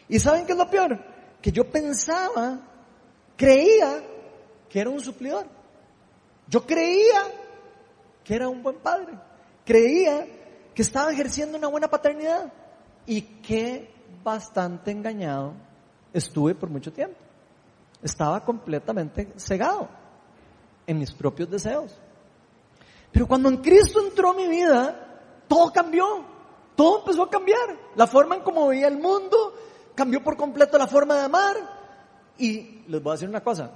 [0.09, 0.99] ¿Y saben qué es lo peor?
[1.41, 2.61] Que yo pensaba,
[3.37, 4.03] creía
[4.69, 5.47] que era un suplidor.
[6.49, 7.23] Yo creía
[8.23, 9.15] que era un buen padre.
[9.65, 10.27] Creía
[10.75, 12.53] que estaba ejerciendo una buena paternidad.
[13.07, 15.55] Y que bastante engañado
[16.13, 17.24] estuve por mucho tiempo.
[18.05, 19.88] Estaba completamente cegado
[20.87, 21.99] en mis propios deseos.
[23.11, 26.05] Pero cuando en Cristo entró mi vida, todo cambió.
[26.77, 27.79] Todo empezó a cambiar.
[27.97, 29.55] La forma en cómo veía el mundo
[29.95, 31.57] cambió por completo la forma de amar.
[32.38, 33.71] Y les voy a decir una cosa.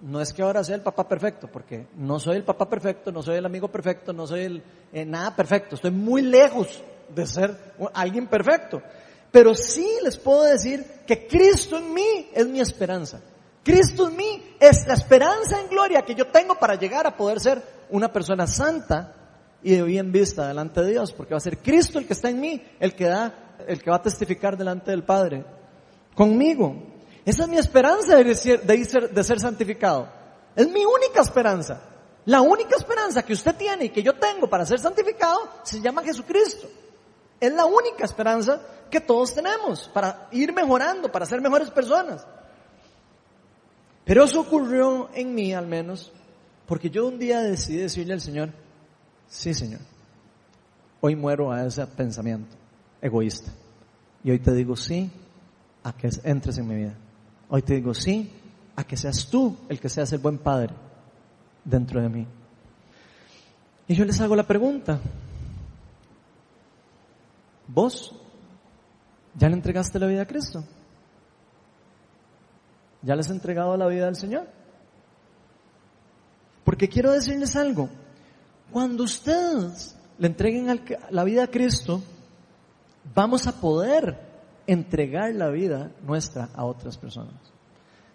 [0.00, 3.22] No es que ahora sea el papá perfecto, porque no soy el papá perfecto, no
[3.22, 5.74] soy el amigo perfecto, no soy el eh, nada perfecto.
[5.74, 6.82] Estoy muy lejos
[7.14, 8.82] de ser alguien perfecto.
[9.32, 13.20] Pero sí les puedo decir que Cristo en mí es mi esperanza.
[13.66, 17.40] Cristo en mí es la esperanza en gloria que yo tengo para llegar a poder
[17.40, 19.12] ser una persona santa
[19.60, 22.30] y de bien vista delante de Dios, porque va a ser Cristo el que está
[22.30, 25.44] en mí, el que da, el que va a testificar delante del Padre
[26.14, 26.76] conmigo.
[27.24, 30.08] Esa es mi esperanza de ser, de ser santificado.
[30.54, 31.82] Es mi única esperanza.
[32.26, 36.04] La única esperanza que usted tiene y que yo tengo para ser santificado se llama
[36.04, 36.68] Jesucristo.
[37.40, 42.24] Es la única esperanza que todos tenemos para ir mejorando, para ser mejores personas.
[44.06, 46.12] Pero eso ocurrió en mí al menos,
[46.64, 48.50] porque yo un día decidí decirle al Señor,
[49.26, 49.80] sí Señor,
[51.00, 52.56] hoy muero a ese pensamiento
[53.02, 53.50] egoísta.
[54.22, 55.10] Y hoy te digo sí
[55.82, 56.94] a que entres en mi vida.
[57.48, 58.30] Hoy te digo sí
[58.76, 60.72] a que seas tú el que seas el buen padre
[61.64, 62.26] dentro de mí.
[63.88, 65.00] Y yo les hago la pregunta,
[67.66, 68.14] ¿vos
[69.34, 70.64] ya le entregaste la vida a Cristo?
[73.02, 74.46] ¿Ya les has entregado la vida al Señor?
[76.64, 77.88] Porque quiero decirles algo,
[78.72, 82.02] cuando ustedes le entreguen la vida a Cristo,
[83.14, 84.18] vamos a poder
[84.66, 87.34] entregar la vida nuestra a otras personas.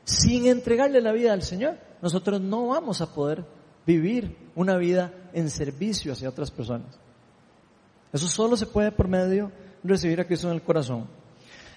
[0.04, 3.46] Sin entregarle la vida al Señor, nosotros no vamos a poder
[3.86, 7.00] vivir una vida en servicio hacia otras personas.
[8.12, 11.08] Eso solo se puede por medio de recibir a Cristo en el corazón.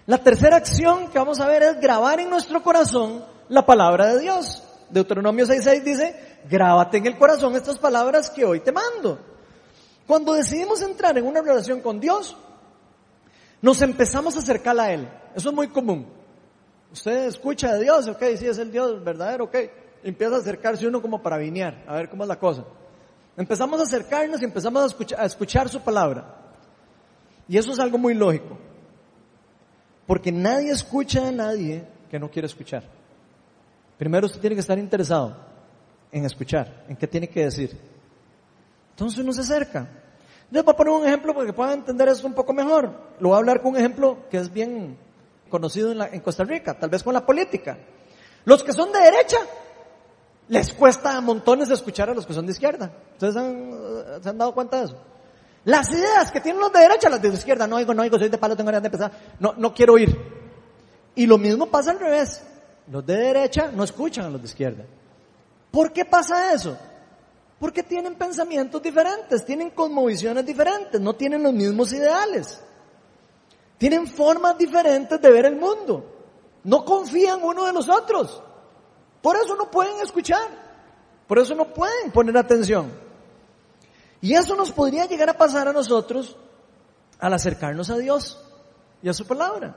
[0.06, 4.20] La tercera acción que vamos a ver es grabar en nuestro corazón la palabra de
[4.20, 4.62] Dios.
[4.90, 9.18] Deuteronomio 6.6 dice, grábate en el corazón estas palabras que hoy te mando.
[10.06, 12.36] Cuando decidimos entrar en una relación con Dios,
[13.62, 15.08] nos empezamos a acercar a Él.
[15.34, 16.06] Eso es muy común.
[16.92, 19.56] Usted escucha de Dios, ok, sí es el Dios verdadero, ok.
[20.02, 22.62] Empieza a acercarse uno como para vinear, a ver cómo es la cosa.
[23.38, 26.26] Empezamos a acercarnos y empezamos a escuchar, a escuchar su palabra.
[27.48, 28.58] Y eso es algo muy lógico.
[30.06, 32.82] Porque nadie escucha a nadie que no quiere escuchar.
[33.98, 35.36] Primero usted tiene que estar interesado
[36.12, 37.78] en escuchar, en qué tiene que decir.
[38.90, 39.88] Entonces uno se acerca.
[40.50, 42.90] Les voy a poner un ejemplo para que puedan entender esto un poco mejor.
[43.18, 44.96] Lo voy a hablar con un ejemplo que es bien
[45.48, 47.78] conocido en, en Costa Rica, tal vez con la política.
[48.44, 49.38] Los que son de derecha,
[50.48, 52.92] les cuesta montones de escuchar a los que son de izquierda.
[53.12, 54.96] ¿Ustedes se han dado cuenta de eso?
[55.64, 58.28] Las ideas que tienen los de derecha, las de izquierda, no oigo, no oigo, soy
[58.28, 60.14] de palo, tengo ganas de empezar, no, no quiero oír.
[61.14, 62.42] Y lo mismo pasa al revés.
[62.90, 64.84] Los de derecha no escuchan a los de izquierda.
[65.70, 66.76] ¿Por qué pasa eso?
[67.58, 72.60] Porque tienen pensamientos diferentes, tienen cosmovisiones diferentes, no tienen los mismos ideales.
[73.78, 76.04] Tienen formas diferentes de ver el mundo.
[76.64, 78.42] No confían uno de los otros.
[79.22, 80.46] Por eso no pueden escuchar.
[81.26, 83.03] Por eso no pueden poner atención.
[84.24, 86.34] Y eso nos podría llegar a pasar a nosotros
[87.18, 88.42] al acercarnos a Dios
[89.02, 89.76] y a su palabra.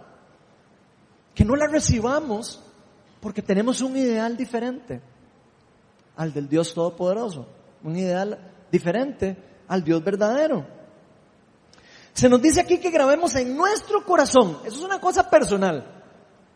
[1.36, 2.64] Que no la recibamos
[3.20, 5.02] porque tenemos un ideal diferente
[6.16, 7.46] al del Dios Todopoderoso,
[7.84, 8.40] un ideal
[8.72, 9.36] diferente
[9.68, 10.66] al Dios verdadero.
[12.14, 16.06] Se nos dice aquí que grabemos en nuestro corazón, eso es una cosa personal,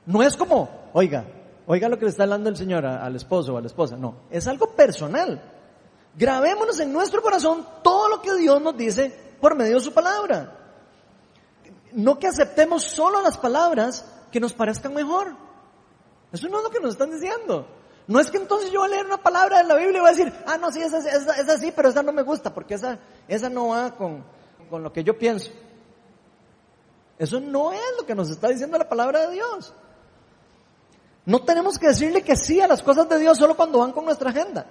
[0.06, 1.26] no es como, oiga,
[1.68, 4.16] oiga lo que le está hablando el Señor al esposo o a la esposa, no,
[4.30, 5.42] es algo personal.
[6.16, 10.58] Grabémonos en nuestro corazón todo lo que Dios nos dice por medio de su palabra.
[11.94, 15.36] No que aceptemos solo las palabras que nos parezcan mejor.
[16.32, 17.68] Eso no es lo que nos están diciendo.
[18.08, 20.10] No es que entonces yo voy a leer una palabra de la Biblia y voy
[20.10, 23.00] a decir, ah, no, sí, esa, es así, pero esa no me gusta, porque esa,
[23.28, 24.24] esa no va con,
[24.70, 25.52] con lo que yo pienso.
[27.18, 29.74] Eso no es lo que nos está diciendo la palabra de Dios.
[31.26, 34.06] No tenemos que decirle que sí a las cosas de Dios solo cuando van con
[34.06, 34.66] nuestra agenda.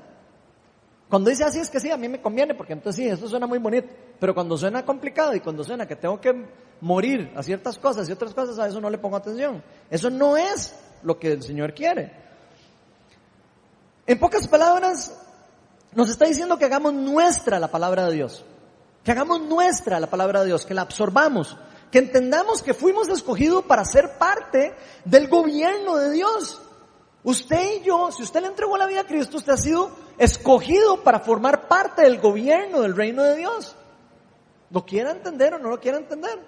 [1.11, 3.49] Cuando dice así es que sí, a mí me conviene, porque entonces sí, eso suena
[3.49, 3.89] muy bonito.
[4.21, 6.47] Pero cuando suena complicado y cuando suena que tengo que
[6.81, 9.61] morir a ciertas cosas y otras cosas, a eso no le pongo atención.
[9.91, 12.13] Eso no es lo que el Señor quiere.
[14.07, 15.21] En pocas palabras,
[15.97, 18.45] nos está diciendo que hagamos nuestra la palabra de Dios.
[19.03, 21.57] Que hagamos nuestra la palabra de Dios, que la absorbamos,
[21.91, 26.61] que entendamos que fuimos escogidos para ser parte del gobierno de Dios.
[27.23, 31.03] Usted y yo, si usted le entregó la vida a Cristo, usted ha sido escogido
[31.03, 33.77] para formar parte del gobierno del reino de Dios.
[34.71, 36.39] ¿Lo quiera entender o no lo quiera entender?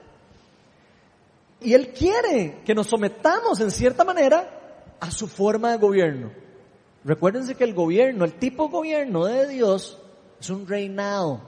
[1.60, 6.32] Y Él quiere que nos sometamos en cierta manera a su forma de gobierno.
[7.04, 10.00] Recuérdense que el gobierno, el tipo de gobierno de Dios
[10.40, 11.42] es un reinado,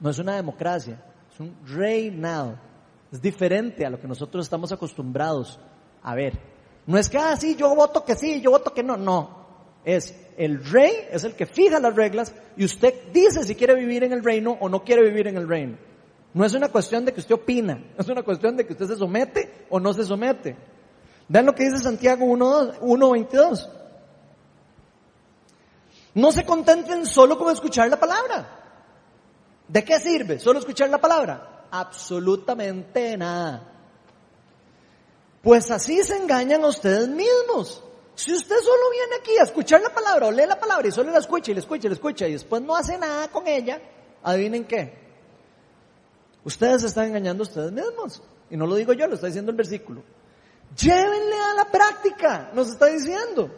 [0.00, 2.58] no es una democracia, es un reinado.
[3.10, 5.58] Es diferente a lo que nosotros estamos acostumbrados
[6.02, 6.38] a ver.
[6.88, 9.28] No es que, ah, sí, yo voto que sí, yo voto que no, no.
[9.84, 14.04] Es el rey, es el que fija las reglas y usted dice si quiere vivir
[14.04, 15.76] en el reino o no quiere vivir en el reino.
[16.32, 18.96] No es una cuestión de que usted opina, es una cuestión de que usted se
[18.96, 20.56] somete o no se somete.
[21.28, 23.68] Vean lo que dice Santiago 1.22.
[26.14, 28.48] No se contenten solo con escuchar la palabra.
[29.68, 31.66] ¿De qué sirve solo escuchar la palabra?
[31.70, 33.77] Absolutamente nada.
[35.42, 37.82] Pues así se engañan ustedes mismos.
[38.14, 41.12] Si usted solo viene aquí a escuchar la palabra o lee la palabra y solo
[41.12, 43.80] la escucha y la escucha y la escucha y después no hace nada con ella,
[44.24, 44.92] adivinen qué.
[46.44, 48.22] Ustedes se están engañando a ustedes mismos.
[48.50, 50.02] Y no lo digo yo, lo está diciendo el versículo.
[50.76, 53.50] Llévenle a la práctica, nos está diciendo.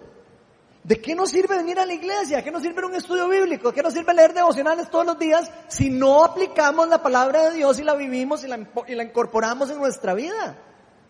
[0.83, 2.39] ¿De qué nos sirve venir a la iglesia?
[2.39, 3.69] ¿De qué nos sirve un estudio bíblico?
[3.69, 7.57] ¿De qué nos sirve leer devocionales todos los días si no aplicamos la palabra de
[7.57, 10.59] Dios y la vivimos y la, y la incorporamos en nuestra vida?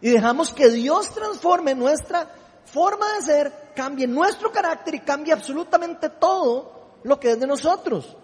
[0.01, 2.29] Y dejamos que Dios transforme nuestra
[2.65, 8.17] forma de ser, cambie nuestro carácter y cambie absolutamente todo lo que es de nosotros.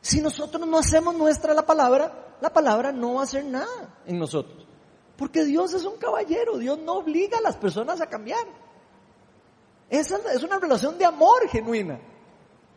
[0.00, 4.18] Si nosotros no hacemos nuestra la palabra, la palabra no va a hacer nada en
[4.18, 4.66] nosotros.
[5.16, 8.44] Porque Dios es un caballero, Dios no obliga a las personas a cambiar.
[9.88, 12.00] Esa es una relación de amor genuina.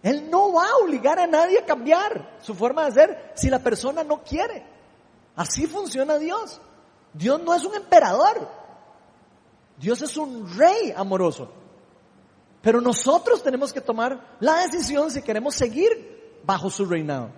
[0.04, 3.60] Él no va a obligar a nadie a cambiar su forma de ser si la
[3.60, 4.64] persona no quiere.
[5.36, 6.62] Así funciona Dios.
[7.16, 8.48] Dios no es un emperador.
[9.78, 11.50] Dios es un rey amoroso.
[12.62, 17.30] Pero nosotros tenemos que tomar la decisión si queremos seguir bajo su reinado.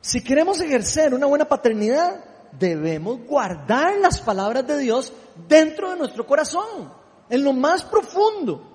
[0.00, 2.24] Si queremos ejercer una buena paternidad,
[2.58, 5.12] debemos guardar las palabras de Dios
[5.48, 6.92] dentro de nuestro corazón,
[7.30, 8.68] en lo más profundo.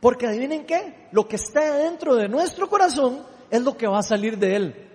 [0.00, 4.02] Porque adivinen qué, lo que está dentro de nuestro corazón es lo que va a
[4.02, 4.89] salir de él.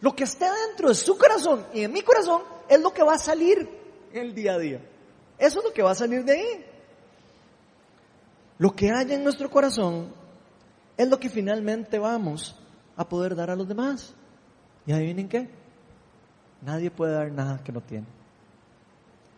[0.00, 3.14] Lo que esté dentro de su corazón y de mi corazón es lo que va
[3.14, 3.68] a salir
[4.12, 4.80] en el día a día.
[5.38, 6.66] Eso es lo que va a salir de ahí.
[8.58, 10.12] Lo que haya en nuestro corazón
[10.96, 12.56] es lo que finalmente vamos
[12.96, 14.14] a poder dar a los demás.
[14.86, 15.48] Y adivinen qué,
[16.62, 18.06] nadie puede dar nada que no tiene.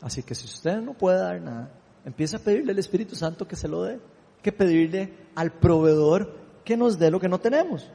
[0.01, 1.71] Así que si usted no puede dar nada,
[2.05, 4.01] empieza a pedirle al Espíritu Santo que se lo dé,
[4.43, 7.89] que pedirle al proveedor que nos dé lo que no tenemos.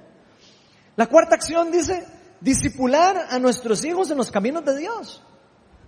[0.95, 2.05] La cuarta acción dice,
[2.39, 5.23] Discipular a nuestros hijos en los caminos de Dios.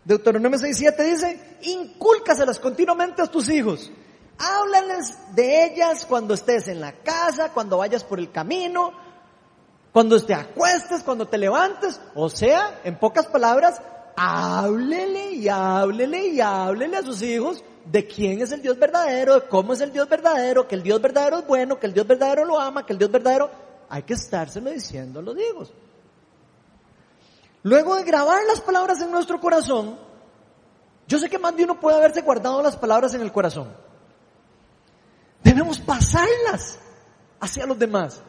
[0.04, 3.92] Deuteronomio 6.7 dice, incúlcaselas continuamente a tus hijos.
[4.38, 8.92] Háblales de ellas cuando estés en la casa, cuando vayas por el camino,
[9.92, 12.00] cuando te acuestes, cuando te levantes.
[12.16, 13.82] O sea, en pocas palabras,
[14.16, 19.48] háblele y háblele y háblele a sus hijos de quién es el Dios verdadero, de
[19.48, 22.46] cómo es el Dios verdadero, que el Dios verdadero es bueno, que el Dios verdadero
[22.46, 23.50] lo ama, que el Dios verdadero...
[23.92, 25.74] Hay que estárselo diciendo a los hijos.
[27.64, 29.98] Luego de grabar las palabras en nuestro corazón,
[31.08, 33.74] yo sé que más de uno puede haberse guardado las palabras en el corazón.
[35.44, 36.80] Debemos pasarlas
[37.40, 38.22] hacia los demás.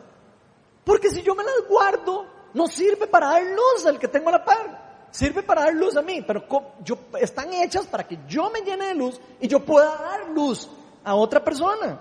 [0.84, 4.32] Porque si yo me las guardo, no sirve para dar luz al que tengo a
[4.32, 5.08] la par.
[5.10, 6.44] Sirve para dar luz a mí, pero
[6.84, 10.68] yo, están hechas para que yo me llene de luz y yo pueda dar luz
[11.04, 12.00] a otra persona.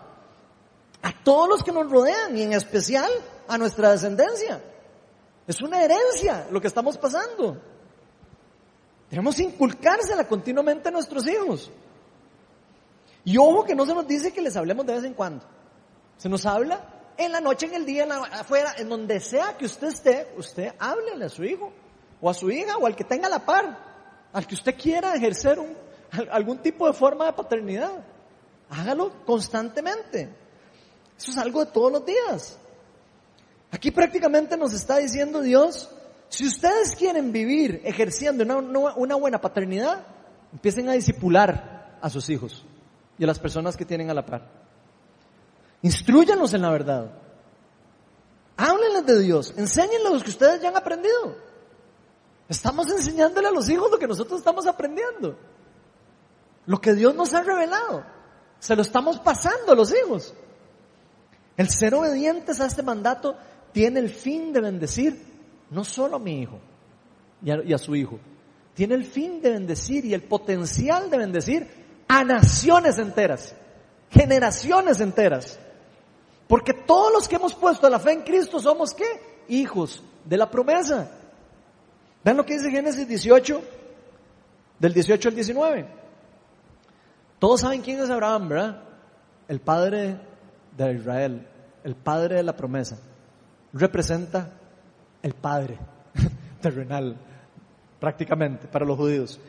[1.01, 3.09] A todos los que nos rodean y en especial
[3.47, 4.61] a nuestra descendencia.
[5.49, 7.57] Es una herencia lo que estamos pasando.
[9.09, 11.71] Debemos inculcársela continuamente a nuestros hijos.
[13.25, 15.43] Y ojo que no se nos dice que les hablemos de vez en cuando.
[16.17, 16.83] Se nos habla
[17.17, 21.25] en la noche, en el día, afuera, en donde sea que usted esté, usted háblele
[21.25, 21.73] a su hijo,
[22.21, 25.57] o a su hija, o al que tenga la par, al que usted quiera ejercer
[26.29, 28.05] algún tipo de forma de paternidad.
[28.69, 30.29] Hágalo constantemente.
[31.17, 32.59] Eso es algo de todos los días.
[33.71, 35.89] Aquí prácticamente nos está diciendo Dios,
[36.29, 40.05] si ustedes quieren vivir ejerciendo una, buena paternidad,
[40.51, 42.65] empiecen a disipular a sus hijos
[43.17, 44.47] y a las personas que tienen a la par.
[45.81, 47.11] Instruyanlos en la verdad.
[48.57, 49.53] Háblenles de Dios.
[49.57, 51.35] Enséñenles lo que ustedes ya han aprendido.
[52.47, 55.37] Estamos enseñándole a los hijos lo que nosotros estamos aprendiendo.
[56.65, 58.03] Lo que Dios nos ha revelado.
[58.59, 60.33] Se lo estamos pasando a los hijos.
[61.57, 63.35] El ser obedientes a este mandato
[63.71, 65.29] tiene el fin de bendecir
[65.69, 66.59] no solo a mi hijo
[67.41, 68.19] y a, su hijo,
[68.73, 71.67] tiene el fin de bendecir y el potencial de bendecir
[72.07, 73.55] a naciones enteras,
[74.09, 75.59] generaciones enteras.
[76.47, 79.05] Porque todos los que hemos puesto la fe en Cristo somos qué?
[79.47, 81.09] Hijos de la promesa.
[82.23, 83.61] Vean lo que dice Génesis 18,
[84.79, 85.85] del 18 al 19.
[87.37, 88.83] Todos saben quién es Abraham, ¿verdad?
[89.47, 90.19] El padre
[90.75, 91.47] de Israel,
[91.83, 92.97] el padre de la promesa.
[93.73, 94.49] Representa
[95.21, 95.77] el padre
[96.61, 97.15] terrenal,
[97.99, 99.39] prácticamente, para los judíos.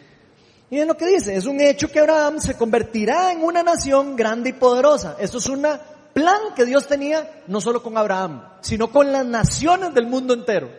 [0.71, 4.15] Y es lo que dice, es un hecho que Abraham se convertirá en una nación
[4.15, 5.17] grande y poderosa.
[5.19, 5.67] Esto es un
[6.13, 10.71] plan que Dios tenía no solo con Abraham, sino con las naciones del mundo entero.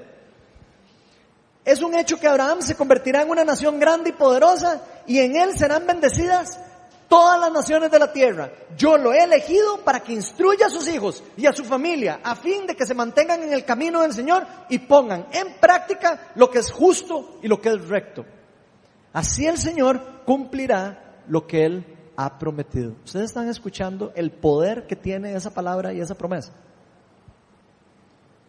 [1.65, 5.35] Es un hecho que Abraham se convertirá en una nación grande y poderosa y en
[5.35, 6.59] él serán bendecidas
[7.11, 8.49] todas las naciones de la tierra.
[8.77, 12.37] Yo lo he elegido para que instruya a sus hijos y a su familia a
[12.37, 16.49] fin de que se mantengan en el camino del Señor y pongan en práctica lo
[16.49, 18.25] que es justo y lo que es recto.
[19.11, 21.85] Así el Señor cumplirá lo que Él
[22.15, 22.95] ha prometido.
[23.03, 26.53] Ustedes están escuchando el poder que tiene esa palabra y esa promesa.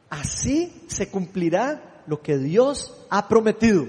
[0.09, 3.89] Así se cumplirá lo que Dios ha prometido.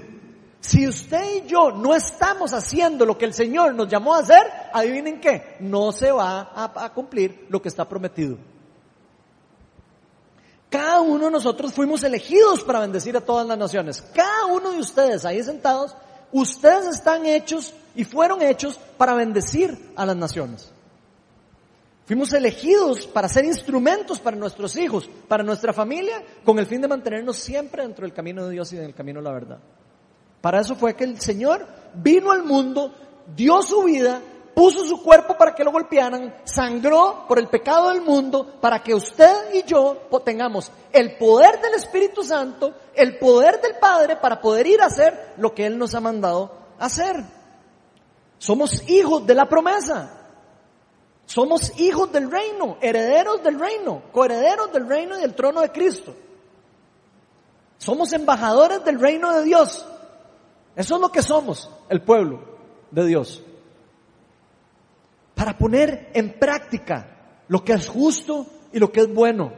[0.66, 4.50] Si usted y yo no estamos haciendo lo que el Señor nos llamó a hacer,
[4.72, 8.38] adivinen qué, no se va a, cumplir lo que está prometido.
[10.70, 14.00] Cada uno de nosotros fuimos elegidos para bendecir a todas las naciones.
[14.14, 15.94] Cada uno de ustedes ahí sentados,
[16.32, 20.72] ustedes están hechos y fueron hechos para bendecir a las naciones.
[22.06, 26.88] Fuimos elegidos para ser instrumentos para nuestros hijos, para nuestra familia, con el fin de
[26.88, 29.58] mantenernos siempre dentro del camino de Dios y en el camino de la verdad.
[30.44, 32.92] Para eso fue que el Señor vino al mundo,
[33.34, 34.20] dio su vida,
[34.54, 38.92] puso su cuerpo para que lo golpearan, sangró por el pecado del mundo, para que
[38.92, 44.66] usted y yo tengamos el poder del Espíritu Santo, el poder del Padre para poder
[44.66, 47.24] ir a hacer lo que Él nos ha mandado hacer.
[48.36, 50.10] Somos hijos de la promesa.
[51.24, 56.14] Somos hijos del reino, herederos del reino, coherederos del reino y del trono de Cristo.
[57.78, 59.86] Somos embajadores del reino de Dios.
[60.76, 62.40] Eso es lo que somos, el pueblo
[62.90, 63.42] de Dios.
[65.34, 69.52] Para poner en práctica lo que es justo y lo que es bueno.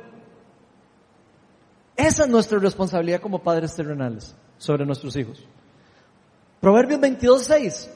[1.97, 5.43] Esa es nuestra responsabilidad como padres terrenales sobre nuestros hijos.
[6.61, 7.91] Proverbios 22, 6.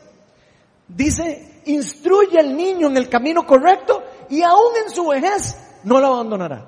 [0.89, 6.07] Dice, instruye al niño en el camino correcto y aún en su vejez no lo
[6.15, 6.67] abandonará.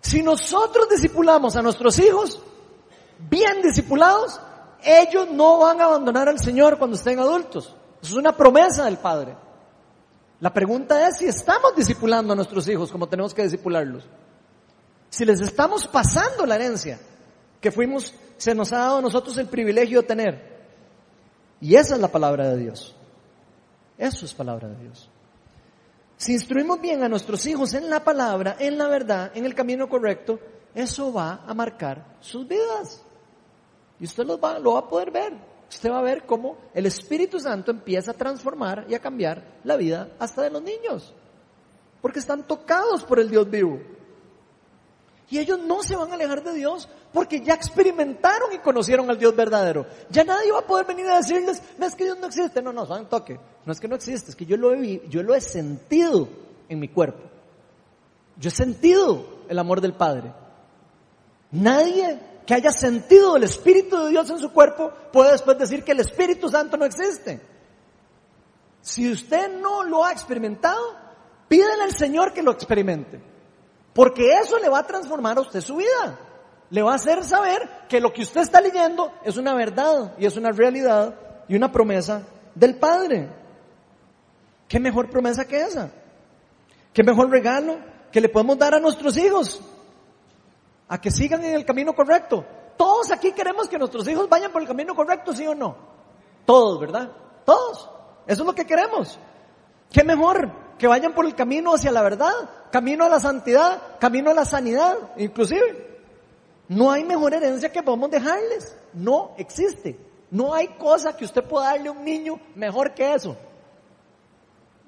[0.00, 2.42] Si nosotros discipulamos a nuestros hijos,
[3.30, 4.40] bien discipulados,
[4.84, 7.76] ellos no van a abandonar al Señor cuando estén adultos.
[8.02, 9.36] Eso es una promesa del Padre.
[10.40, 14.04] La pregunta es si estamos discipulando a nuestros hijos como tenemos que discipularlos.
[15.08, 16.98] Si les estamos pasando la herencia
[17.60, 20.52] que fuimos, se nos ha dado a nosotros el privilegio de tener.
[21.60, 22.96] Y esa es la palabra de Dios.
[23.96, 25.08] Eso es palabra de Dios.
[26.16, 29.88] Si instruimos bien a nuestros hijos en la palabra, en la verdad, en el camino
[29.88, 30.40] correcto,
[30.74, 33.04] eso va a marcar sus vidas.
[34.02, 35.32] Y usted lo va, lo va a poder ver.
[35.70, 39.76] Usted va a ver cómo el Espíritu Santo empieza a transformar y a cambiar la
[39.76, 41.14] vida hasta de los niños.
[42.00, 43.78] Porque están tocados por el Dios vivo.
[45.30, 49.20] Y ellos no se van a alejar de Dios porque ya experimentaron y conocieron al
[49.20, 49.86] Dios verdadero.
[50.10, 52.60] Ya nadie va a poder venir a decirles, no es que Dios no existe.
[52.60, 53.38] No, no, un toque.
[53.64, 56.28] No es que no existe, es que yo lo he, yo lo he sentido
[56.68, 57.22] en mi cuerpo.
[58.36, 60.32] Yo he sentido el amor del Padre.
[61.52, 65.92] Nadie que haya sentido el Espíritu de Dios en su cuerpo puede después decir que
[65.92, 67.40] el Espíritu Santo no existe.
[68.80, 70.96] Si usted no lo ha experimentado,
[71.48, 73.20] pídele al Señor que lo experimente.
[73.92, 76.18] Porque eso le va a transformar a usted su vida.
[76.70, 80.26] Le va a hacer saber que lo que usted está leyendo es una verdad y
[80.26, 81.14] es una realidad
[81.46, 82.22] y una promesa
[82.54, 83.28] del Padre.
[84.66, 85.90] ¿Qué mejor promesa que esa?
[86.92, 87.78] ¿Qué mejor regalo
[88.10, 89.60] que le podemos dar a nuestros hijos?
[90.92, 92.44] A que sigan en el camino correcto.
[92.76, 95.74] Todos aquí queremos que nuestros hijos vayan por el camino correcto, ¿sí o no?
[96.44, 97.10] Todos, ¿verdad?
[97.46, 97.88] Todos.
[98.26, 99.18] Eso es lo que queremos.
[99.90, 102.32] ¿Qué mejor que vayan por el camino hacia la verdad,
[102.70, 106.00] camino a la santidad, camino a la sanidad, inclusive.
[106.68, 108.76] No hay mejor herencia que podemos dejarles.
[108.92, 109.98] No existe.
[110.30, 113.34] No hay cosa que usted pueda darle a un niño mejor que eso.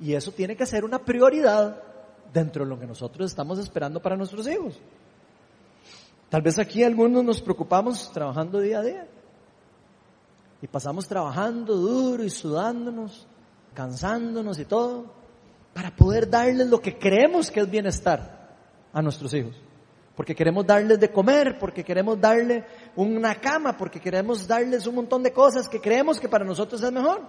[0.01, 1.81] Y eso tiene que ser una prioridad
[2.33, 4.81] dentro de lo que nosotros estamos esperando para nuestros hijos.
[6.35, 9.07] Tal vez aquí algunos nos preocupamos trabajando día a día.
[10.61, 13.24] Y pasamos trabajando duro y sudándonos,
[13.72, 15.12] cansándonos y todo
[15.72, 18.53] para poder darles lo que creemos que es bienestar
[18.93, 19.55] a nuestros hijos.
[20.16, 22.64] Porque queremos darles de comer, porque queremos darle
[22.97, 26.91] una cama, porque queremos darles un montón de cosas que creemos que para nosotros es
[26.91, 27.22] mejor.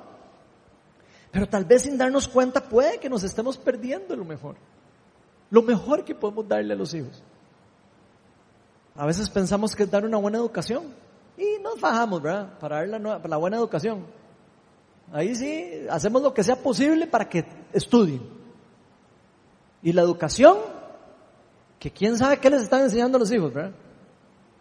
[1.30, 4.56] Pero tal vez sin darnos cuenta puede que nos estemos perdiendo lo mejor.
[5.52, 7.24] Lo mejor que podemos darle a los hijos.
[8.96, 10.84] A veces pensamos que es dar una buena educación.
[11.38, 12.58] Y nos bajamos, ¿verdad?
[12.60, 14.06] Para dar la, la buena educación.
[15.12, 18.22] Ahí sí, hacemos lo que sea posible para que estudien.
[19.84, 20.58] Y la educación,
[21.78, 23.72] que quién sabe qué les están enseñando a los hijos, ¿verdad?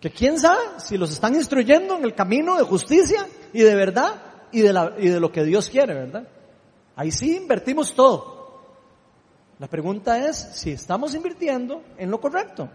[0.01, 4.15] Que quién sabe si los están instruyendo en el camino de justicia y de verdad
[4.53, 6.29] y de, y de lo que Dios quiere, ¿verdad?
[6.97, 8.35] Ahí sí invertimos todo.
[9.59, 12.69] La pregunta es si estamos invirtiendo en lo correcto.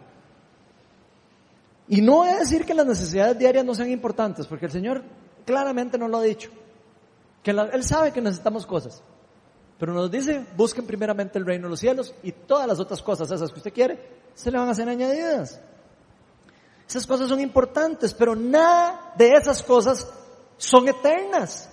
[1.92, 5.04] Y no voy a decir que las necesidades diarias no sean importantes, porque el Señor
[5.44, 6.52] claramente nos lo ha dicho.
[7.42, 9.02] Que Él sabe que necesitamos cosas.
[9.80, 13.32] Pero nos dice, busquen primeramente el reino de los cielos y todas las otras cosas,
[13.32, 14.00] esas que usted quiere,
[14.36, 15.60] se le van a hacer añadidas.
[16.88, 20.08] Esas cosas son importantes, pero nada de esas cosas
[20.58, 21.72] son eternas.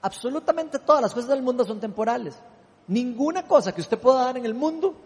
[0.00, 2.34] Absolutamente todas las cosas del mundo son temporales.
[2.86, 4.96] Ninguna cosa que usted pueda dar en el mundo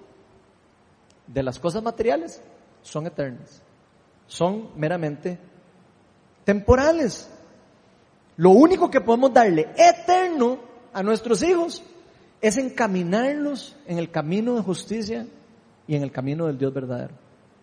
[1.26, 2.40] de las cosas materiales
[2.82, 3.62] son eternas
[4.32, 5.38] son meramente
[6.44, 7.30] temporales.
[8.36, 10.58] Lo único que podemos darle eterno
[10.92, 11.82] a nuestros hijos
[12.40, 15.26] es encaminarlos en el camino de justicia
[15.86, 17.14] y en el camino del Dios verdadero.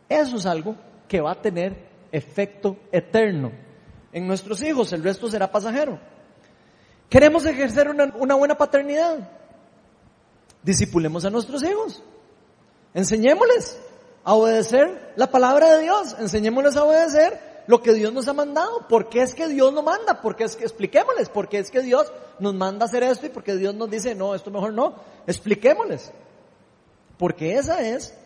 [0.08, 0.76] Eso es algo
[1.08, 3.52] que va a tener efecto eterno
[4.12, 6.00] en nuestros hijos, el resto será pasajero.
[7.10, 9.28] Queremos ejercer una, una buena paternidad.
[10.62, 12.04] Disipulemos a nuestros hijos.
[12.94, 13.80] Enseñémosles
[14.24, 16.16] a obedecer la palabra de Dios.
[16.20, 18.88] Enseñémosles a obedecer lo que Dios nos ha mandado.
[18.88, 20.22] ¿Por qué es que Dios lo manda?
[20.22, 23.56] Porque es que expliquémosles por qué es que Dios nos manda hacer esto y porque
[23.56, 24.96] Dios nos dice, no, esto mejor no.
[25.28, 26.12] Expliquémosles.
[27.18, 28.18] Porque esa es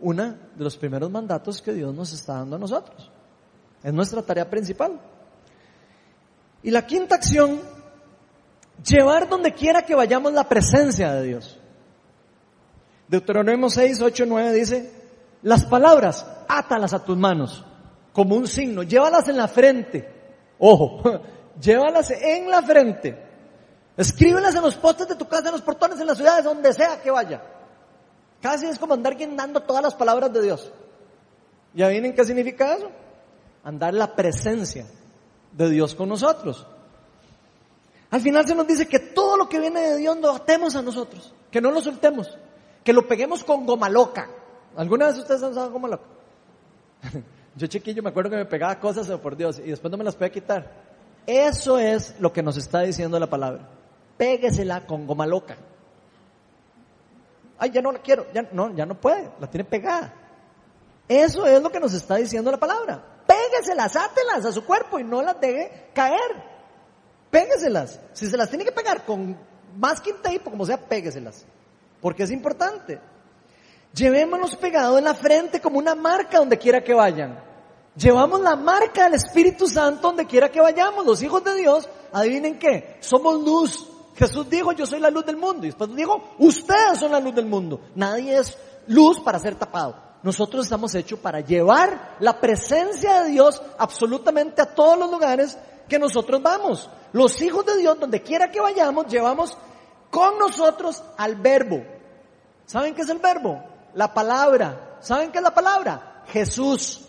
[0.00, 3.10] una de los primeros mandatos que Dios nos está dando a nosotros.
[3.82, 5.00] Es nuestra tarea principal.
[6.62, 7.60] Y la quinta acción,
[8.84, 11.58] llevar donde quiera que vayamos la presencia de Dios.
[13.12, 14.90] Deuteronomio 6, 8, 9 dice,
[15.42, 17.62] las palabras, átalas a tus manos
[18.10, 20.08] como un signo, llévalas en la frente.
[20.58, 21.02] Ojo,
[21.60, 23.22] llévalas en la frente.
[23.98, 27.02] Escríbelas en los postes de tu casa, en los portones, en las ciudades, donde sea
[27.02, 27.42] que vaya.
[28.40, 30.72] Casi es como andar guindando todas las palabras de Dios.
[31.74, 32.90] ¿Ya vienen qué significa eso?
[33.62, 34.86] Andar la presencia
[35.52, 36.66] de Dios con nosotros.
[38.10, 40.80] Al final se nos dice que todo lo que viene de Dios lo atemos a
[40.80, 42.38] nosotros, que no lo soltemos
[42.84, 44.28] que lo peguemos con goma loca.
[44.76, 46.04] ¿Alguna vez ustedes han usado goma loca?
[47.56, 50.04] Yo chiquillo me acuerdo que me pegaba cosas, oh, por Dios, y después no me
[50.04, 50.70] las puede quitar.
[51.26, 53.68] Eso es lo que nos está diciendo la palabra.
[54.16, 55.56] Péguesela con goma loca.
[57.58, 60.12] Ay, ya no la quiero, ya no, ya no puede, la tiene pegada.
[61.06, 63.04] Eso es lo que nos está diciendo la palabra.
[63.26, 66.52] Pégueselas, átelas a su cuerpo y no las deje caer.
[67.30, 68.00] Pégueselas.
[68.14, 69.36] Si se las tiene que pegar con
[69.76, 71.46] masking tape, como sea, pégueselas
[72.02, 73.00] porque es importante.
[73.94, 77.42] Llevémonos pegado en la frente como una marca donde quiera que vayan.
[77.96, 81.06] Llevamos la marca del Espíritu Santo donde quiera que vayamos.
[81.06, 83.88] Los hijos de Dios, adivinen qué, somos luz.
[84.16, 85.64] Jesús dijo, yo soy la luz del mundo.
[85.64, 87.80] Y después dijo, ustedes son la luz del mundo.
[87.94, 89.96] Nadie es luz para ser tapado.
[90.22, 95.98] Nosotros estamos hechos para llevar la presencia de Dios absolutamente a todos los lugares que
[95.98, 96.88] nosotros vamos.
[97.12, 99.56] Los hijos de Dios, donde quiera que vayamos, llevamos
[100.10, 101.82] con nosotros al verbo.
[102.66, 103.62] ¿Saben qué es el verbo?
[103.94, 104.98] La palabra.
[105.00, 106.22] ¿Saben qué es la palabra?
[106.28, 107.06] Jesús.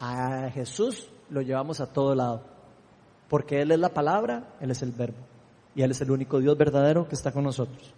[0.00, 2.42] A Jesús lo llevamos a todo lado.
[3.28, 5.18] Porque Él es la palabra, Él es el verbo.
[5.74, 7.92] Y Él es el único Dios verdadero que está con nosotros.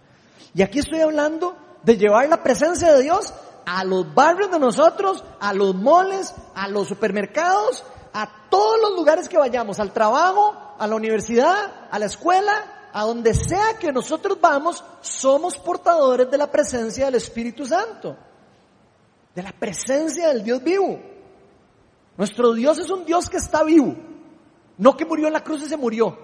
[0.54, 3.32] Y aquí estoy hablando de llevar la presencia de Dios
[3.66, 9.28] a los barrios de nosotros, a los moles, a los supermercados, a todos los lugares
[9.28, 14.38] que vayamos, al trabajo, a la universidad, a la escuela, a donde sea que nosotros
[14.40, 18.16] vamos, somos portadores de la presencia del Espíritu Santo,
[19.34, 20.98] de la presencia del Dios vivo.
[22.16, 23.94] Nuestro Dios es un Dios que está vivo,
[24.76, 26.18] no que murió en la cruz y se murió.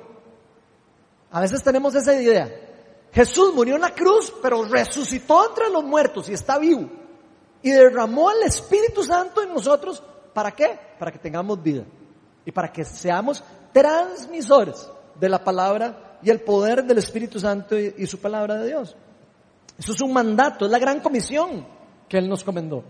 [1.30, 2.48] A veces tenemos esa idea.
[3.12, 6.88] Jesús murió en la cruz, pero resucitó entre los muertos y está vivo.
[7.62, 10.02] Y derramó el Espíritu Santo en nosotros.
[10.32, 10.78] ¿Para qué?
[10.98, 11.84] Para que tengamos vida.
[12.44, 13.42] Y para que seamos
[13.72, 18.96] transmisores de la palabra y el poder del Espíritu Santo y, su palabra de Dios.
[19.78, 21.66] Eso es un mandato, es la gran comisión
[22.08, 22.82] que Él nos comendó.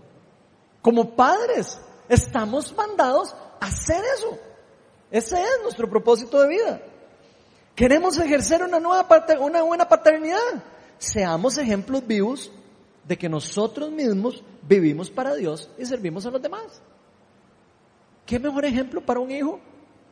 [0.81, 4.37] Como padres, estamos mandados a hacer eso.
[5.11, 6.81] Ese es nuestro propósito de vida.
[7.75, 9.07] Queremos ejercer una, nueva
[9.41, 10.63] una buena paternidad.
[10.97, 12.51] Seamos ejemplos vivos
[13.03, 16.81] de que nosotros mismos vivimos para Dios y servimos a los demás.
[18.25, 19.59] ¿Qué mejor ejemplo para un hijo?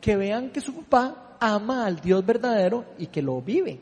[0.00, 3.80] Que vean que su papá ama al Dios verdadero y que lo vive.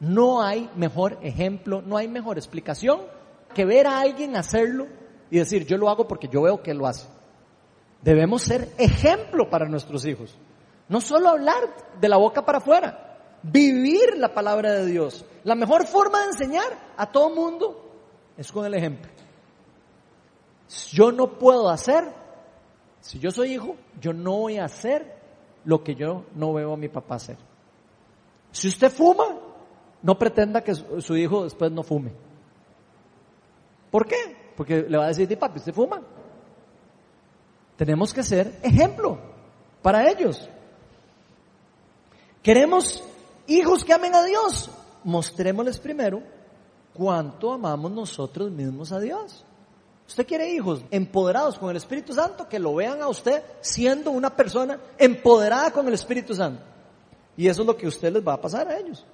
[0.00, 3.00] No hay mejor ejemplo, no hay mejor explicación
[3.54, 4.86] que ver a alguien hacerlo
[5.30, 7.06] y decir, yo lo hago porque yo veo que lo hace.
[8.02, 10.36] Debemos ser ejemplo para nuestros hijos.
[10.88, 11.62] No solo hablar
[12.00, 15.24] de la boca para afuera, vivir la palabra de Dios.
[15.44, 16.66] La mejor forma de enseñar
[16.96, 17.90] a todo mundo
[18.36, 19.10] es con el ejemplo.
[20.92, 22.04] Yo no puedo hacer,
[23.00, 25.19] si yo soy hijo, yo no voy a hacer
[25.64, 27.36] lo que yo no veo a mi papá hacer.
[28.52, 29.24] Si usted fuma,
[30.02, 32.12] no pretenda que su hijo después no fume.
[33.90, 34.52] ¿Por qué?
[34.56, 36.02] Porque le va a decir, papi, ¿usted fuma?
[37.76, 39.18] Tenemos que ser ejemplo
[39.82, 40.48] para ellos.
[42.42, 43.02] Queremos
[43.46, 44.70] hijos que amen a Dios.
[45.04, 46.22] Mostrémosles primero
[46.94, 49.44] cuánto amamos nosotros mismos a Dios.
[50.10, 54.34] Usted quiere hijos empoderados con el Espíritu Santo, que lo vean a usted siendo una
[54.34, 56.60] persona empoderada con el Espíritu Santo.
[57.36, 59.06] Y eso es lo que usted les va a pasar a ellos.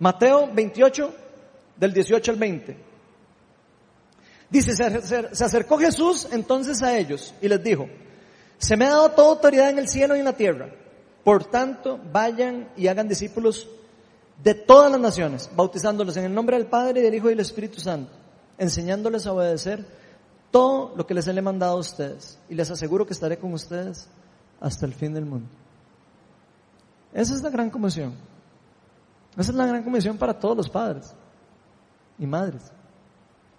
[0.00, 1.14] Mateo 28,
[1.76, 2.76] del 18 al 20.
[4.50, 7.88] Dice, se acercó Jesús entonces a ellos y les dijo,
[8.58, 10.68] se me ha dado toda autoridad en el cielo y en la tierra.
[11.22, 13.68] Por tanto, vayan y hagan discípulos
[14.42, 17.78] de todas las naciones, bautizándolos en el nombre del Padre, del Hijo y del Espíritu
[17.78, 18.10] Santo,
[18.58, 20.02] enseñándoles a obedecer
[20.54, 22.38] todo lo que les he mandado a ustedes.
[22.48, 24.08] Y les aseguro que estaré con ustedes
[24.60, 25.48] hasta el fin del mundo.
[27.12, 28.14] Esa es la gran comisión.
[29.36, 31.12] Esa es la gran comisión para todos los padres
[32.20, 32.70] y madres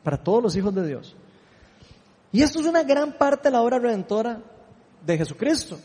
[0.05, 1.15] para todos los hijos de Dios.
[2.31, 4.39] Y esto es una gran parte de la obra redentora
[5.03, 5.79] de Jesucristo.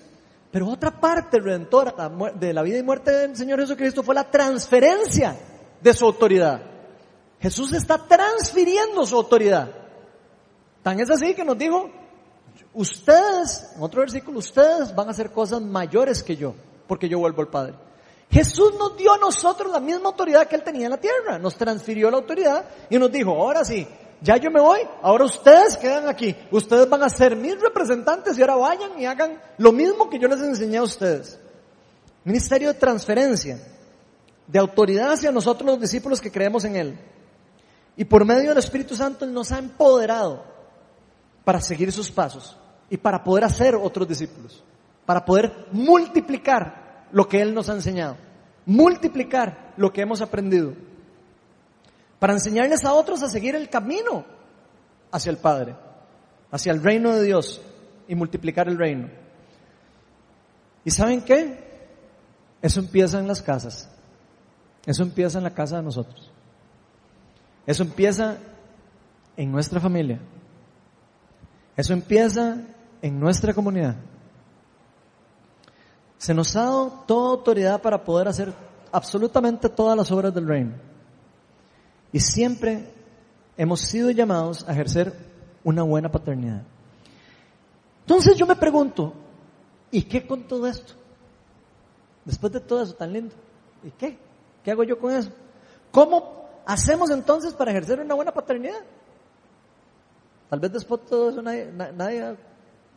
[0.53, 1.95] Pero otra parte redentora
[2.35, 5.37] de la vida y muerte del Señor Jesucristo fue la transferencia
[5.81, 6.61] de su autoridad.
[7.41, 9.80] Jesús está transfiriendo su autoridad.
[10.83, 11.91] Tan es así que nos dijo,
[12.75, 16.55] ustedes, en otro versículo, ustedes van a hacer cosas mayores que yo,
[16.87, 17.75] porque yo vuelvo al Padre.
[18.31, 21.57] Jesús nos dio a nosotros la misma autoridad que Él tenía en la tierra, nos
[21.57, 23.87] transfirió la autoridad y nos dijo, ahora sí,
[24.23, 28.43] ya yo me voy, ahora ustedes quedan aquí, ustedes van a ser mis representantes y
[28.43, 31.39] ahora vayan y hagan lo mismo que yo les enseñé a ustedes.
[32.23, 33.59] Ministerio de transferencia,
[34.47, 36.99] de autoridad hacia nosotros los discípulos que creemos en Él.
[37.97, 40.45] Y por medio del Espíritu Santo Él nos ha empoderado
[41.45, 42.57] para seguir sus pasos
[42.89, 44.63] y para poder hacer otros discípulos,
[45.07, 48.17] para poder multiplicar lo que Él nos ha enseñado,
[48.67, 50.75] multiplicar lo que hemos aprendido
[52.21, 54.25] para enseñarles a otros a seguir el camino
[55.11, 55.75] hacia el Padre,
[56.53, 57.61] hacia el reino de Dios
[58.07, 59.09] y multiplicar el reino.
[60.85, 61.71] ¿Y saben qué?
[62.61, 63.91] Eso empieza en las casas.
[64.85, 66.31] Eso empieza en la casa de nosotros.
[67.67, 68.37] Eso empieza
[69.37, 70.21] en nuestra familia.
[71.77, 72.59] Eso empieza
[73.03, 73.97] en nuestra comunidad.
[76.19, 78.53] Se nos ha dado toda autoridad para poder hacer
[78.93, 80.75] absolutamente todas las obras del reino.
[82.13, 82.93] Y siempre
[83.57, 85.15] hemos sido llamados a ejercer
[85.65, 86.63] una buena paternidad.
[88.01, 89.15] Entonces yo me pregunto,
[89.91, 90.95] ¿y qué con todo esto?
[92.25, 93.35] Después de todo eso tan lindo,
[93.85, 94.19] ¿y qué?
[94.65, 95.31] ¿Qué hago yo con eso?
[95.91, 98.81] ¿Cómo hacemos entonces para ejercer una buena paternidad?
[100.51, 102.37] Tal vez después de todo eso nadie, nadie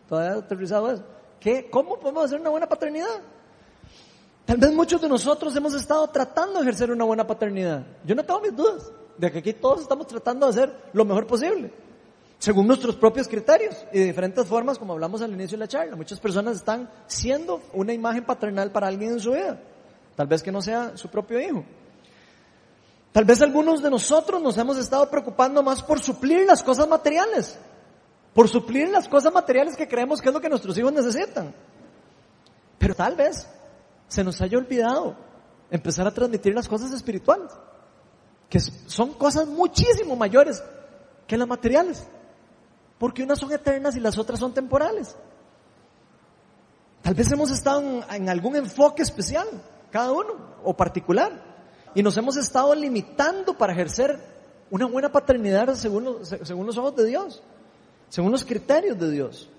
[0.10, 1.04] todavía ha aterrizado eso.
[1.39, 1.70] ¿Qué?
[1.70, 3.22] ¿Cómo podemos hacer una buena paternidad?
[4.45, 7.86] Tal vez muchos de nosotros hemos estado tratando de ejercer una buena paternidad.
[8.04, 11.28] Yo no tengo mis dudas de que aquí todos estamos tratando de hacer lo mejor
[11.28, 11.72] posible,
[12.39, 15.95] según nuestros propios criterios y de diferentes formas, como hablamos al inicio de la charla.
[15.95, 19.62] Muchas personas están siendo una imagen paternal para alguien en su vida,
[20.16, 21.64] tal vez que no sea su propio hijo.
[23.14, 27.57] Tal vez algunos de nosotros nos hemos estado preocupando más por suplir las cosas materiales,
[28.34, 31.55] por suplir las cosas materiales que creemos que es lo que nuestros hijos necesitan.
[32.78, 33.47] Pero tal vez
[34.07, 35.16] se nos haya olvidado
[35.72, 37.51] empezar a transmitir las cosas espirituales
[38.53, 40.64] que son cosas muchísimo mayores
[41.26, 42.05] que las materiales,
[42.99, 45.16] porque unas son eternas y las otras son temporales.
[47.01, 49.47] Tal vez hemos estado en, algún enfoque especial,
[49.89, 51.53] cada uno, o particular,
[51.96, 54.20] y nos hemos estado limitando para ejercer
[54.70, 57.41] una buena paternidad según los, según los ojos de Dios,
[58.10, 59.50] según los criterios de Dios.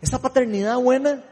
[0.00, 1.22] Esa paternidad buena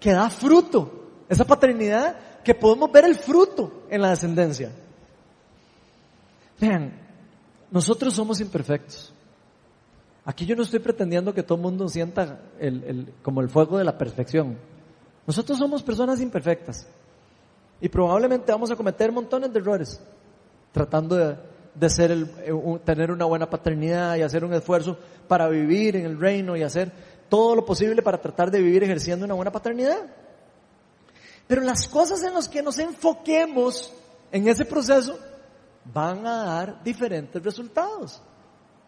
[0.00, 4.70] que da fruto, esa paternidad que podemos ver el fruto en la descendencia.
[6.60, 6.92] Vean,
[7.70, 9.12] nosotros somos imperfectos.
[10.24, 13.84] Aquí yo no estoy pretendiendo que todo el mundo sienta el, como el fuego de
[13.84, 14.56] la perfección.
[15.26, 16.86] Nosotros somos personas imperfectas.
[17.84, 20.00] Y probablemente vamos a cometer montones de errores
[20.72, 24.96] tratando de, ser el, eh, tener una buena paternidad y hacer un esfuerzo
[25.28, 26.90] para vivir en el reino y hacer
[27.28, 29.98] todo lo posible para tratar de vivir ejerciendo una buena paternidad.
[31.46, 33.92] Pero las cosas en las que nos enfoquemos
[34.32, 35.18] en ese proceso
[35.84, 38.22] van a dar diferentes resultados.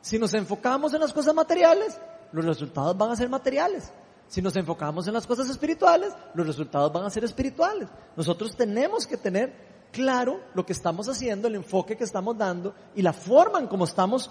[0.01, 2.01] Si nos enfocamos en las cosas materiales,
[2.33, 3.93] los resultados van a ser materiales.
[4.29, 7.89] Si nos enfocamos en las cosas espirituales, los resultados van a ser espirituales.
[8.17, 9.53] Nosotros tenemos que tener
[9.93, 13.85] claro lo que estamos haciendo, el enfoque que estamos dando y la forma en cómo
[13.85, 14.31] estamos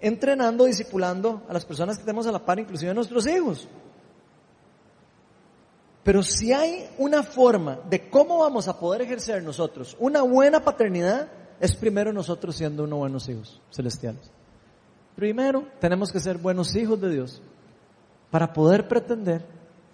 [0.00, 3.68] entrenando, discipulando a las personas que tenemos a la par, inclusive a nuestros hijos.
[6.04, 11.28] Pero si hay una forma de cómo vamos a poder ejercer nosotros una buena paternidad,
[11.58, 14.30] es primero nosotros siendo unos buenos hijos celestiales.
[15.16, 17.42] Primero tenemos que ser buenos hijos de Dios
[18.34, 19.46] para poder pretender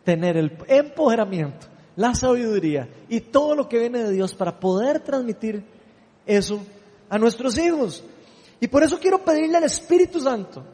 [0.02, 5.62] tener el empoderamiento, la sabiduría y todo lo que viene de Dios para poder transmitir
[6.24, 6.58] eso
[7.10, 8.02] a nuestros hijos.
[8.58, 10.64] Y por eso quiero pedirle al Espíritu Santo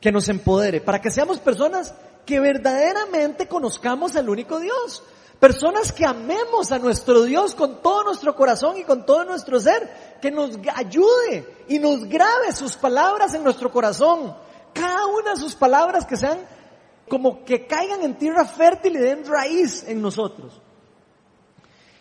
[0.00, 1.92] que nos empodere, para que seamos personas
[2.24, 5.02] que verdaderamente conozcamos al único Dios.
[5.40, 10.18] Personas que amemos a nuestro Dios con todo nuestro corazón y con todo nuestro ser.
[10.22, 14.36] Que nos ayude y nos grabe sus palabras en nuestro corazón.
[14.72, 16.38] Cada una de sus palabras que sean
[17.10, 20.62] como que caigan en tierra fértil y den raíz en nosotros.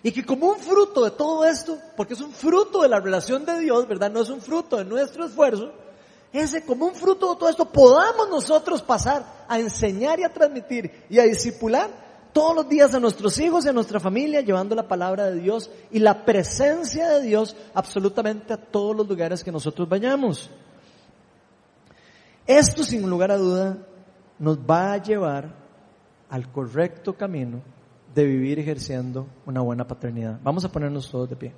[0.04, 3.44] Y que como un fruto de todo esto, porque es un fruto de la relación
[3.44, 4.12] de Dios, ¿verdad?
[4.12, 5.74] No es un fruto de nuestro esfuerzo,
[6.32, 11.06] ese como un fruto de todo esto podamos nosotros pasar a enseñar y a transmitir
[11.10, 11.90] y a discipular
[12.32, 15.72] todos los días a nuestros hijos y a nuestra familia llevando la palabra de Dios
[15.90, 20.52] y la presencia de Dios absolutamente a todos los lugares que nosotros vayamos.
[22.46, 23.78] Esto sin lugar a duda
[24.40, 25.54] nos va a llevar
[26.30, 27.62] al correcto camino
[28.14, 30.40] de vivir ejerciendo una buena paternidad.
[30.44, 31.54] Vamos a ponernos todos de pie.